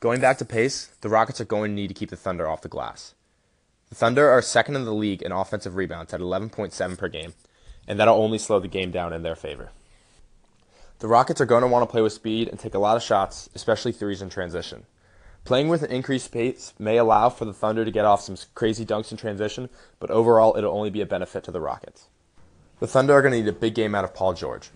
Going 0.00 0.20
back 0.20 0.38
to 0.38 0.44
pace, 0.44 0.86
the 1.02 1.08
Rockets 1.08 1.40
are 1.40 1.44
going 1.44 1.70
to 1.70 1.74
need 1.74 1.88
to 1.88 1.94
keep 1.94 2.10
the 2.10 2.16
Thunder 2.16 2.48
off 2.48 2.62
the 2.62 2.68
glass. 2.68 3.14
The 3.88 3.94
Thunder 3.94 4.28
are 4.28 4.42
second 4.42 4.74
in 4.74 4.84
the 4.84 4.92
league 4.92 5.22
in 5.22 5.30
offensive 5.30 5.76
rebounds 5.76 6.12
at 6.12 6.20
11.7 6.20 6.98
per 6.98 7.08
game, 7.08 7.34
and 7.86 7.98
that'll 7.98 8.20
only 8.20 8.38
slow 8.38 8.58
the 8.58 8.66
game 8.66 8.90
down 8.90 9.12
in 9.12 9.22
their 9.22 9.36
favor. 9.36 9.70
The 10.98 11.08
Rockets 11.08 11.40
are 11.40 11.46
going 11.46 11.60
to 11.62 11.68
want 11.68 11.82
to 11.82 11.90
play 11.90 12.02
with 12.02 12.12
speed 12.12 12.48
and 12.48 12.58
take 12.58 12.74
a 12.74 12.78
lot 12.78 12.96
of 12.96 13.02
shots, 13.02 13.48
especially 13.54 13.92
threes 13.92 14.22
in 14.22 14.28
transition. 14.28 14.86
Playing 15.44 15.68
with 15.68 15.84
an 15.84 15.92
increased 15.92 16.32
pace 16.32 16.74
may 16.78 16.96
allow 16.96 17.28
for 17.28 17.44
the 17.44 17.52
Thunder 17.52 17.84
to 17.84 17.90
get 17.92 18.04
off 18.04 18.22
some 18.22 18.36
crazy 18.56 18.84
dunks 18.84 19.12
in 19.12 19.16
transition, 19.16 19.68
but 20.00 20.10
overall 20.10 20.56
it'll 20.56 20.74
only 20.74 20.90
be 20.90 21.00
a 21.00 21.06
benefit 21.06 21.44
to 21.44 21.52
the 21.52 21.60
Rockets. 21.60 22.08
The 22.80 22.88
Thunder 22.88 23.12
are 23.12 23.22
going 23.22 23.32
to 23.32 23.38
need 23.38 23.48
a 23.48 23.52
big 23.52 23.76
game 23.76 23.94
out 23.94 24.04
of 24.04 24.14
Paul 24.14 24.34
George. 24.34 24.70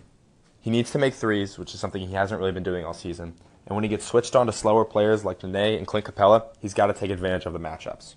He 0.61 0.69
needs 0.69 0.91
to 0.91 0.99
make 0.99 1.15
threes, 1.15 1.57
which 1.57 1.73
is 1.73 1.81
something 1.81 2.07
he 2.07 2.13
hasn't 2.13 2.39
really 2.39 2.53
been 2.53 2.63
doing 2.63 2.85
all 2.85 2.93
season. 2.93 3.33
And 3.65 3.75
when 3.75 3.83
he 3.83 3.89
gets 3.89 4.05
switched 4.05 4.35
on 4.35 4.45
to 4.45 4.53
slower 4.53 4.85
players 4.85 5.25
like 5.25 5.43
Nene 5.43 5.77
and 5.77 5.85
Clint 5.85 6.05
Capela, 6.05 6.45
he's 6.59 6.73
got 6.73 6.87
to 6.87 6.93
take 6.93 7.11
advantage 7.11 7.45
of 7.45 7.53
the 7.53 7.59
matchups. 7.59 8.15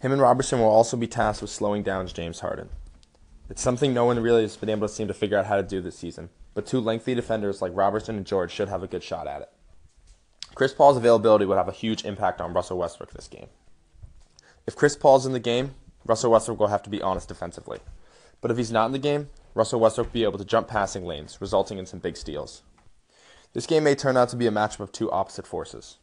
Him 0.00 0.12
and 0.12 0.22
Robertson 0.22 0.60
will 0.60 0.68
also 0.68 0.96
be 0.96 1.06
tasked 1.06 1.42
with 1.42 1.50
slowing 1.50 1.82
down 1.82 2.06
James 2.06 2.40
Harden. 2.40 2.68
It's 3.50 3.62
something 3.62 3.92
no 3.92 4.04
one 4.04 4.20
really 4.20 4.42
has 4.42 4.56
been 4.56 4.68
able 4.68 4.86
to 4.86 4.92
seem 4.94 5.08
to 5.08 5.14
figure 5.14 5.38
out 5.38 5.46
how 5.46 5.56
to 5.56 5.62
do 5.62 5.80
this 5.80 5.96
season 5.96 6.30
but 6.58 6.66
two 6.66 6.80
lengthy 6.80 7.14
defenders 7.14 7.62
like 7.62 7.70
Robertson 7.72 8.16
and 8.16 8.26
George 8.26 8.50
should 8.50 8.68
have 8.68 8.82
a 8.82 8.88
good 8.88 9.04
shot 9.04 9.28
at 9.28 9.42
it. 9.42 9.48
Chris 10.56 10.74
Paul's 10.74 10.96
availability 10.96 11.44
would 11.44 11.56
have 11.56 11.68
a 11.68 11.72
huge 11.72 12.04
impact 12.04 12.40
on 12.40 12.52
Russell 12.52 12.78
Westbrook 12.78 13.12
this 13.12 13.28
game. 13.28 13.46
If 14.66 14.74
Chris 14.74 14.96
Paul's 14.96 15.24
in 15.24 15.32
the 15.32 15.38
game, 15.38 15.76
Russell 16.04 16.32
Westbrook 16.32 16.58
will 16.58 16.66
have 16.66 16.82
to 16.82 16.90
be 16.90 17.00
honest 17.00 17.28
defensively. 17.28 17.78
But 18.40 18.50
if 18.50 18.56
he's 18.56 18.72
not 18.72 18.86
in 18.86 18.92
the 18.92 18.98
game, 18.98 19.30
Russell 19.54 19.78
Westbrook 19.78 20.08
will 20.08 20.12
be 20.12 20.24
able 20.24 20.38
to 20.38 20.44
jump 20.44 20.66
passing 20.66 21.06
lanes, 21.06 21.40
resulting 21.40 21.78
in 21.78 21.86
some 21.86 22.00
big 22.00 22.16
steals. 22.16 22.62
This 23.52 23.68
game 23.68 23.84
may 23.84 23.94
turn 23.94 24.16
out 24.16 24.28
to 24.30 24.36
be 24.36 24.48
a 24.48 24.50
matchup 24.50 24.80
of 24.80 24.90
two 24.90 25.12
opposite 25.12 25.46
forces. 25.46 25.98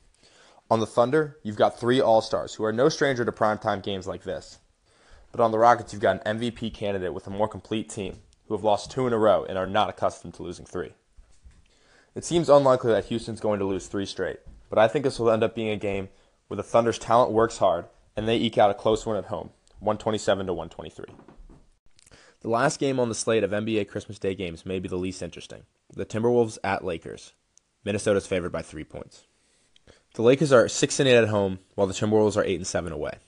On 0.70 0.80
the 0.80 0.88
Thunder, 0.88 1.38
you've 1.44 1.58
got 1.58 1.80
three 1.80 2.02
All 2.02 2.22
Stars 2.22 2.56
who 2.56 2.64
are 2.64 2.74
no 2.74 2.90
stranger 2.90 3.24
to 3.24 3.32
primetime 3.32 3.84
games 3.84 4.08
like 4.08 4.24
this. 4.24 4.58
But 5.32 5.40
on 5.40 5.52
the 5.52 5.60
Rockets, 5.60 5.94
you've 5.94 6.02
got 6.02 6.26
an 6.26 6.40
MVP 6.40 6.74
candidate 6.74 7.14
with 7.14 7.28
a 7.28 7.30
more 7.30 7.48
complete 7.48 7.88
team 7.88 8.20
who 8.48 8.56
have 8.56 8.64
lost 8.64 8.90
two 8.90 9.06
in 9.06 9.14
a 9.14 9.18
row 9.18 9.46
and 9.48 9.60
are 9.60 9.68
not 9.68 9.90
accustomed 9.90 10.34
to 10.36 10.44
losing 10.44 10.66
three. 10.66 10.94
It 12.16 12.26
seems 12.26 12.50
unlikely 12.50 12.94
that 12.94 13.06
Houston's 13.06 13.42
going 13.42 13.60
to 13.60 13.66
lose 13.66 13.86
three 13.88 14.08
straight, 14.08 14.40
but 14.70 14.80
I 14.80 14.88
think 14.88 15.04
this 15.04 15.20
will 15.20 15.30
end 15.30 15.44
up 15.44 15.54
being 15.54 15.70
a 15.70 15.78
game 15.78 16.10
where 16.48 16.58
the 16.58 16.64
Thunder's 16.64 16.98
talent 16.98 17.32
works 17.32 17.60
hard 17.60 17.86
and 18.16 18.28
they 18.28 18.38
eke 18.38 18.58
out 18.58 18.72
a 18.72 18.74
close 18.74 19.06
one 19.06 19.18
at 19.18 19.26
home, 19.26 19.52
127 19.80 20.48
to 20.48 20.54
123. 20.54 21.06
The 22.42 22.50
last 22.50 22.80
game 22.80 23.00
on 23.00 23.10
the 23.10 23.16
slate 23.16 23.44
of 23.44 23.52
NBA 23.52 23.88
Christmas 23.88 24.18
Day 24.18 24.34
games 24.34 24.66
may 24.66 24.80
be 24.80 24.88
the 24.88 24.96
least 24.96 25.22
interesting. 25.22 25.64
The 25.94 26.06
Timberwolves 26.06 26.58
at 26.64 26.84
Lakers. 26.84 27.34
Minnesota's 27.84 28.26
favored 28.26 28.52
by 28.52 28.64
3 28.64 28.84
points. 28.84 29.26
The 30.16 30.22
Lakers 30.22 30.54
are 30.54 30.70
6 30.70 31.00
and 31.02 31.10
8 31.10 31.16
at 31.16 31.28
home 31.28 31.60
while 31.76 31.88
the 31.88 31.94
Timberwolves 31.94 32.38
are 32.38 32.44
8 32.44 32.56
and 32.56 32.68
7 32.68 32.94
away. 32.94 33.20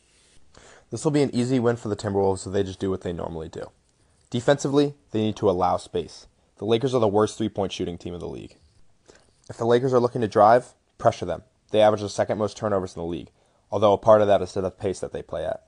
This 0.89 1.03
will 1.03 1.11
be 1.11 1.21
an 1.21 1.35
easy 1.35 1.59
win 1.59 1.75
for 1.75 1.89
the 1.89 1.97
Timberwolves 1.97 2.39
so 2.39 2.49
they 2.49 2.63
just 2.63 2.79
do 2.79 2.89
what 2.89 3.01
they 3.01 3.11
normally 3.11 3.49
do. 3.49 3.71
Defensively, 4.29 4.93
they 5.11 5.19
need 5.19 5.35
to 5.35 5.49
allow 5.49 5.75
space. 5.75 6.27
The 6.59 6.65
Lakers 6.65 6.95
are 6.95 7.01
the 7.01 7.07
worst 7.09 7.37
three 7.37 7.49
point 7.49 7.73
shooting 7.73 7.97
team 7.97 8.13
in 8.13 8.21
the 8.21 8.27
league. 8.27 8.55
If 9.49 9.57
the 9.57 9.65
Lakers 9.65 9.93
are 9.93 9.99
looking 9.99 10.21
to 10.21 10.29
drive, 10.29 10.73
pressure 10.97 11.25
them. 11.25 11.43
They 11.71 11.81
average 11.81 12.01
the 12.01 12.09
second 12.09 12.37
most 12.37 12.55
turnovers 12.55 12.95
in 12.95 13.01
the 13.01 13.05
league, 13.05 13.31
although 13.69 13.91
a 13.91 13.97
part 13.97 14.21
of 14.21 14.27
that 14.27 14.41
is 14.41 14.53
to 14.53 14.61
the 14.61 14.71
pace 14.71 15.01
that 15.01 15.11
they 15.11 15.21
play 15.21 15.43
at. 15.45 15.67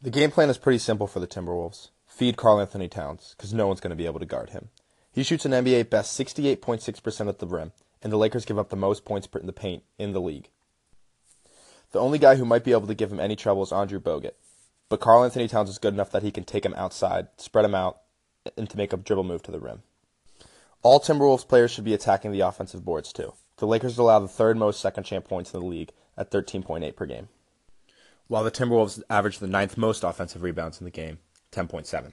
The 0.00 0.10
game 0.10 0.30
plan 0.30 0.48
is 0.48 0.56
pretty 0.56 0.78
simple 0.78 1.06
for 1.08 1.20
the 1.20 1.26
Timberwolves. 1.26 1.90
Feed 2.06 2.38
Karl-Anthony 2.38 2.88
Towns, 2.88 3.34
because 3.36 3.52
no 3.52 3.66
one's 3.66 3.80
going 3.80 3.90
to 3.90 3.96
be 3.96 4.06
able 4.06 4.20
to 4.20 4.26
guard 4.26 4.50
him. 4.50 4.70
He 5.12 5.22
shoots 5.22 5.44
an 5.44 5.52
NBA 5.52 5.90
best 5.90 6.18
68.6% 6.18 7.28
at 7.28 7.38
the 7.38 7.46
rim, 7.46 7.72
and 8.02 8.12
the 8.12 8.16
Lakers 8.16 8.44
give 8.44 8.58
up 8.58 8.70
the 8.70 8.76
most 8.76 9.04
points 9.04 9.28
in 9.38 9.46
the 9.46 9.52
paint 9.52 9.82
in 9.98 10.12
the 10.12 10.20
league. 10.20 10.48
The 11.92 12.00
only 12.00 12.18
guy 12.18 12.36
who 12.36 12.44
might 12.44 12.64
be 12.64 12.72
able 12.72 12.86
to 12.86 12.94
give 12.94 13.12
him 13.12 13.20
any 13.20 13.36
trouble 13.36 13.62
is 13.62 13.72
Andrew 13.72 14.00
Bogut, 14.00 14.34
but 14.88 15.00
Karl-Anthony 15.00 15.48
Towns 15.48 15.70
is 15.70 15.78
good 15.78 15.94
enough 15.94 16.10
that 16.10 16.22
he 16.22 16.30
can 16.30 16.44
take 16.44 16.64
him 16.64 16.74
outside, 16.74 17.28
spread 17.36 17.64
him 17.64 17.74
out, 17.74 18.00
and 18.56 18.70
to 18.70 18.76
make 18.76 18.92
a 18.92 18.96
dribble 18.96 19.24
move 19.24 19.42
to 19.42 19.50
the 19.50 19.60
rim. 19.60 19.82
All 20.82 21.00
Timberwolves 21.00 21.46
players 21.46 21.70
should 21.70 21.84
be 21.84 21.94
attacking 21.94 22.32
the 22.32 22.40
offensive 22.40 22.84
boards 22.84 23.12
too. 23.12 23.34
The 23.58 23.66
Lakers 23.66 23.98
allow 23.98 24.18
the 24.20 24.28
third 24.28 24.56
most 24.56 24.80
second 24.80 25.04
chance 25.04 25.26
points 25.28 25.52
in 25.52 25.60
the 25.60 25.66
league 25.66 25.90
at 26.16 26.30
13.8 26.30 26.96
per 26.96 27.06
game, 27.06 27.28
while 28.28 28.44
the 28.44 28.50
Timberwolves 28.50 29.02
average 29.10 29.38
the 29.38 29.46
ninth 29.46 29.76
most 29.76 30.04
offensive 30.04 30.42
rebounds 30.42 30.80
in 30.80 30.84
the 30.84 30.90
game, 30.90 31.18
10.7. 31.52 32.12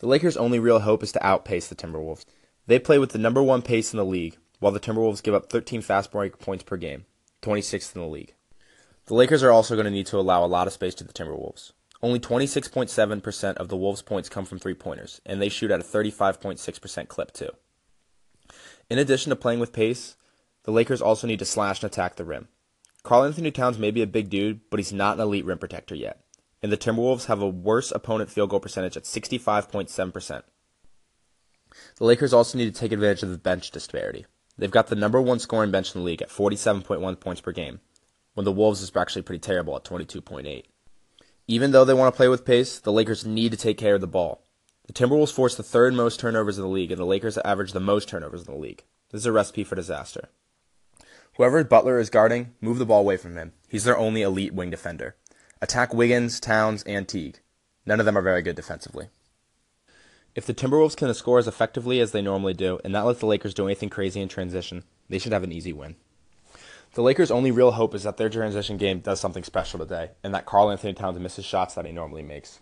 The 0.00 0.06
Lakers' 0.06 0.36
only 0.36 0.58
real 0.58 0.80
hope 0.80 1.02
is 1.02 1.12
to 1.12 1.26
outpace 1.26 1.68
the 1.68 1.74
Timberwolves. 1.74 2.24
They 2.66 2.78
play 2.78 2.98
with 2.98 3.10
the 3.10 3.18
number 3.18 3.42
one 3.42 3.62
pace 3.62 3.92
in 3.92 3.96
the 3.96 4.04
league, 4.04 4.36
while 4.58 4.72
the 4.72 4.80
Timberwolves 4.80 5.22
give 5.22 5.34
up 5.34 5.50
13 5.50 5.82
fast 5.82 6.10
break 6.10 6.38
points 6.38 6.64
per 6.64 6.76
game, 6.76 7.04
26th 7.42 7.94
in 7.94 8.02
the 8.02 8.08
league. 8.08 8.34
The 9.06 9.14
Lakers 9.14 9.42
are 9.42 9.52
also 9.52 9.74
going 9.74 9.86
to 9.86 9.90
need 9.90 10.06
to 10.08 10.18
allow 10.18 10.44
a 10.44 10.46
lot 10.46 10.66
of 10.66 10.72
space 10.72 10.94
to 10.96 11.04
the 11.04 11.12
Timberwolves. 11.12 11.72
Only 12.02 12.20
26.7% 12.20 13.56
of 13.56 13.68
the 13.68 13.76
Wolves' 13.76 14.02
points 14.02 14.28
come 14.28 14.44
from 14.44 14.58
three 14.58 14.74
pointers, 14.74 15.20
and 15.26 15.40
they 15.40 15.48
shoot 15.48 15.70
at 15.70 15.80
a 15.80 15.84
35.6% 15.84 17.08
clip, 17.08 17.32
too. 17.32 17.50
In 18.88 18.98
addition 18.98 19.30
to 19.30 19.36
playing 19.36 19.60
with 19.60 19.72
pace, 19.72 20.16
the 20.64 20.70
Lakers 20.70 21.02
also 21.02 21.26
need 21.26 21.38
to 21.40 21.44
slash 21.44 21.82
and 21.82 21.90
attack 21.90 22.16
the 22.16 22.24
rim. 22.24 22.48
Karl-Anthony 23.02 23.50
Towns 23.50 23.78
may 23.78 23.90
be 23.90 24.02
a 24.02 24.06
big 24.06 24.28
dude, 24.28 24.60
but 24.70 24.78
he's 24.78 24.92
not 24.92 25.14
an 25.16 25.22
elite 25.22 25.44
rim 25.44 25.58
protector 25.58 25.94
yet. 25.94 26.20
And 26.62 26.70
the 26.70 26.76
Timberwolves 26.76 27.26
have 27.26 27.40
a 27.40 27.48
worse 27.48 27.90
opponent 27.90 28.30
field 28.30 28.50
goal 28.50 28.60
percentage 28.60 28.96
at 28.96 29.04
65.7%. 29.04 30.42
The 31.96 32.04
Lakers 32.04 32.32
also 32.32 32.58
need 32.58 32.72
to 32.72 32.80
take 32.80 32.92
advantage 32.92 33.22
of 33.22 33.30
the 33.30 33.38
bench 33.38 33.70
disparity. 33.70 34.26
They've 34.58 34.70
got 34.70 34.88
the 34.88 34.96
number 34.96 35.20
one 35.20 35.38
scoring 35.38 35.70
bench 35.70 35.94
in 35.94 36.00
the 36.00 36.04
league 36.04 36.20
at 36.20 36.30
47.1 36.30 37.20
points 37.20 37.40
per 37.40 37.52
game, 37.52 37.80
when 38.34 38.44
the 38.44 38.52
Wolves 38.52 38.82
is 38.82 38.94
actually 38.96 39.22
pretty 39.22 39.40
terrible 39.40 39.76
at 39.76 39.84
22.8. 39.84 40.64
Even 41.46 41.70
though 41.70 41.84
they 41.84 41.94
want 41.94 42.12
to 42.12 42.16
play 42.16 42.28
with 42.28 42.44
pace, 42.44 42.78
the 42.78 42.92
Lakers 42.92 43.24
need 43.24 43.52
to 43.52 43.56
take 43.56 43.78
care 43.78 43.94
of 43.94 44.00
the 44.00 44.06
ball. 44.06 44.44
The 44.86 44.92
Timberwolves 44.92 45.32
force 45.32 45.54
the 45.54 45.62
third 45.62 45.94
most 45.94 46.18
turnovers 46.18 46.58
in 46.58 46.64
the 46.64 46.68
league, 46.68 46.90
and 46.90 46.98
the 46.98 47.06
Lakers 47.06 47.38
average 47.38 47.72
the 47.72 47.80
most 47.80 48.08
turnovers 48.08 48.46
in 48.46 48.52
the 48.52 48.58
league. 48.58 48.84
This 49.10 49.20
is 49.20 49.26
a 49.26 49.32
recipe 49.32 49.64
for 49.64 49.74
disaster. 49.74 50.28
Whoever 51.36 51.62
Butler 51.62 51.98
is 52.00 52.10
guarding, 52.10 52.54
move 52.60 52.78
the 52.78 52.86
ball 52.86 53.00
away 53.00 53.16
from 53.16 53.36
him. 53.36 53.52
He's 53.68 53.84
their 53.84 53.96
only 53.96 54.22
elite 54.22 54.52
wing 54.52 54.70
defender. 54.70 55.14
Attack 55.62 55.94
Wiggins, 55.94 56.40
Towns, 56.40 56.82
and 56.82 57.06
Teague. 57.06 57.38
None 57.86 58.00
of 58.00 58.06
them 58.06 58.18
are 58.18 58.22
very 58.22 58.42
good 58.42 58.56
defensively. 58.56 59.08
If 60.38 60.46
the 60.46 60.54
Timberwolves 60.54 60.96
can 60.96 61.12
score 61.14 61.40
as 61.40 61.48
effectively 61.48 61.98
as 61.98 62.12
they 62.12 62.22
normally 62.22 62.54
do 62.54 62.78
and 62.84 62.92
not 62.92 63.06
let 63.06 63.18
the 63.18 63.26
Lakers 63.26 63.54
do 63.54 63.64
anything 63.66 63.90
crazy 63.90 64.20
in 64.20 64.28
transition, 64.28 64.84
they 65.08 65.18
should 65.18 65.32
have 65.32 65.42
an 65.42 65.50
easy 65.50 65.72
win. 65.72 65.96
The 66.94 67.02
Lakers' 67.02 67.32
only 67.32 67.50
real 67.50 67.72
hope 67.72 67.92
is 67.92 68.04
that 68.04 68.18
their 68.18 68.28
transition 68.28 68.76
game 68.76 69.00
does 69.00 69.18
something 69.18 69.42
special 69.42 69.80
today, 69.80 70.10
and 70.22 70.32
that 70.32 70.46
Karl-Anthony 70.46 70.94
Towns 70.94 71.18
misses 71.18 71.44
shots 71.44 71.74
that 71.74 71.86
he 71.86 71.90
normally 71.90 72.22
makes. 72.22 72.60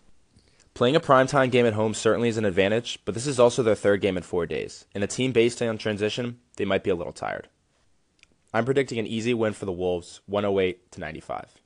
Playing 0.73 0.97
a 0.97 1.00
primetime 1.00 1.50
game 1.50 1.66
at 1.66 1.75
home 1.75 1.92
certainly 1.92 2.30
is 2.30 2.38
an 2.38 2.47
advantage, 2.47 2.99
but 3.04 3.12
this 3.12 3.26
is 3.26 3.38
also 3.38 3.62
their 3.62 3.75
third 3.75 4.00
game 4.00 4.16
in 4.16 4.23
four 4.23 4.47
days. 4.47 4.87
In 4.95 5.02
a 5.02 5.06
team 5.06 5.33
based 5.33 5.61
on 5.61 5.76
transition, 5.76 6.38
they 6.56 6.64
might 6.64 6.83
be 6.83 6.88
a 6.88 6.97
little 6.97 7.12
tired. 7.12 7.47
I'm 8.54 8.64
predicting 8.64 8.99
an 8.99 9.06
easy 9.06 9.35
win 9.35 9.52
for 9.52 9.66
the 9.66 9.71
Wolves, 9.73 10.23
108 10.25 10.92
to 10.92 11.00
95. 11.00 11.61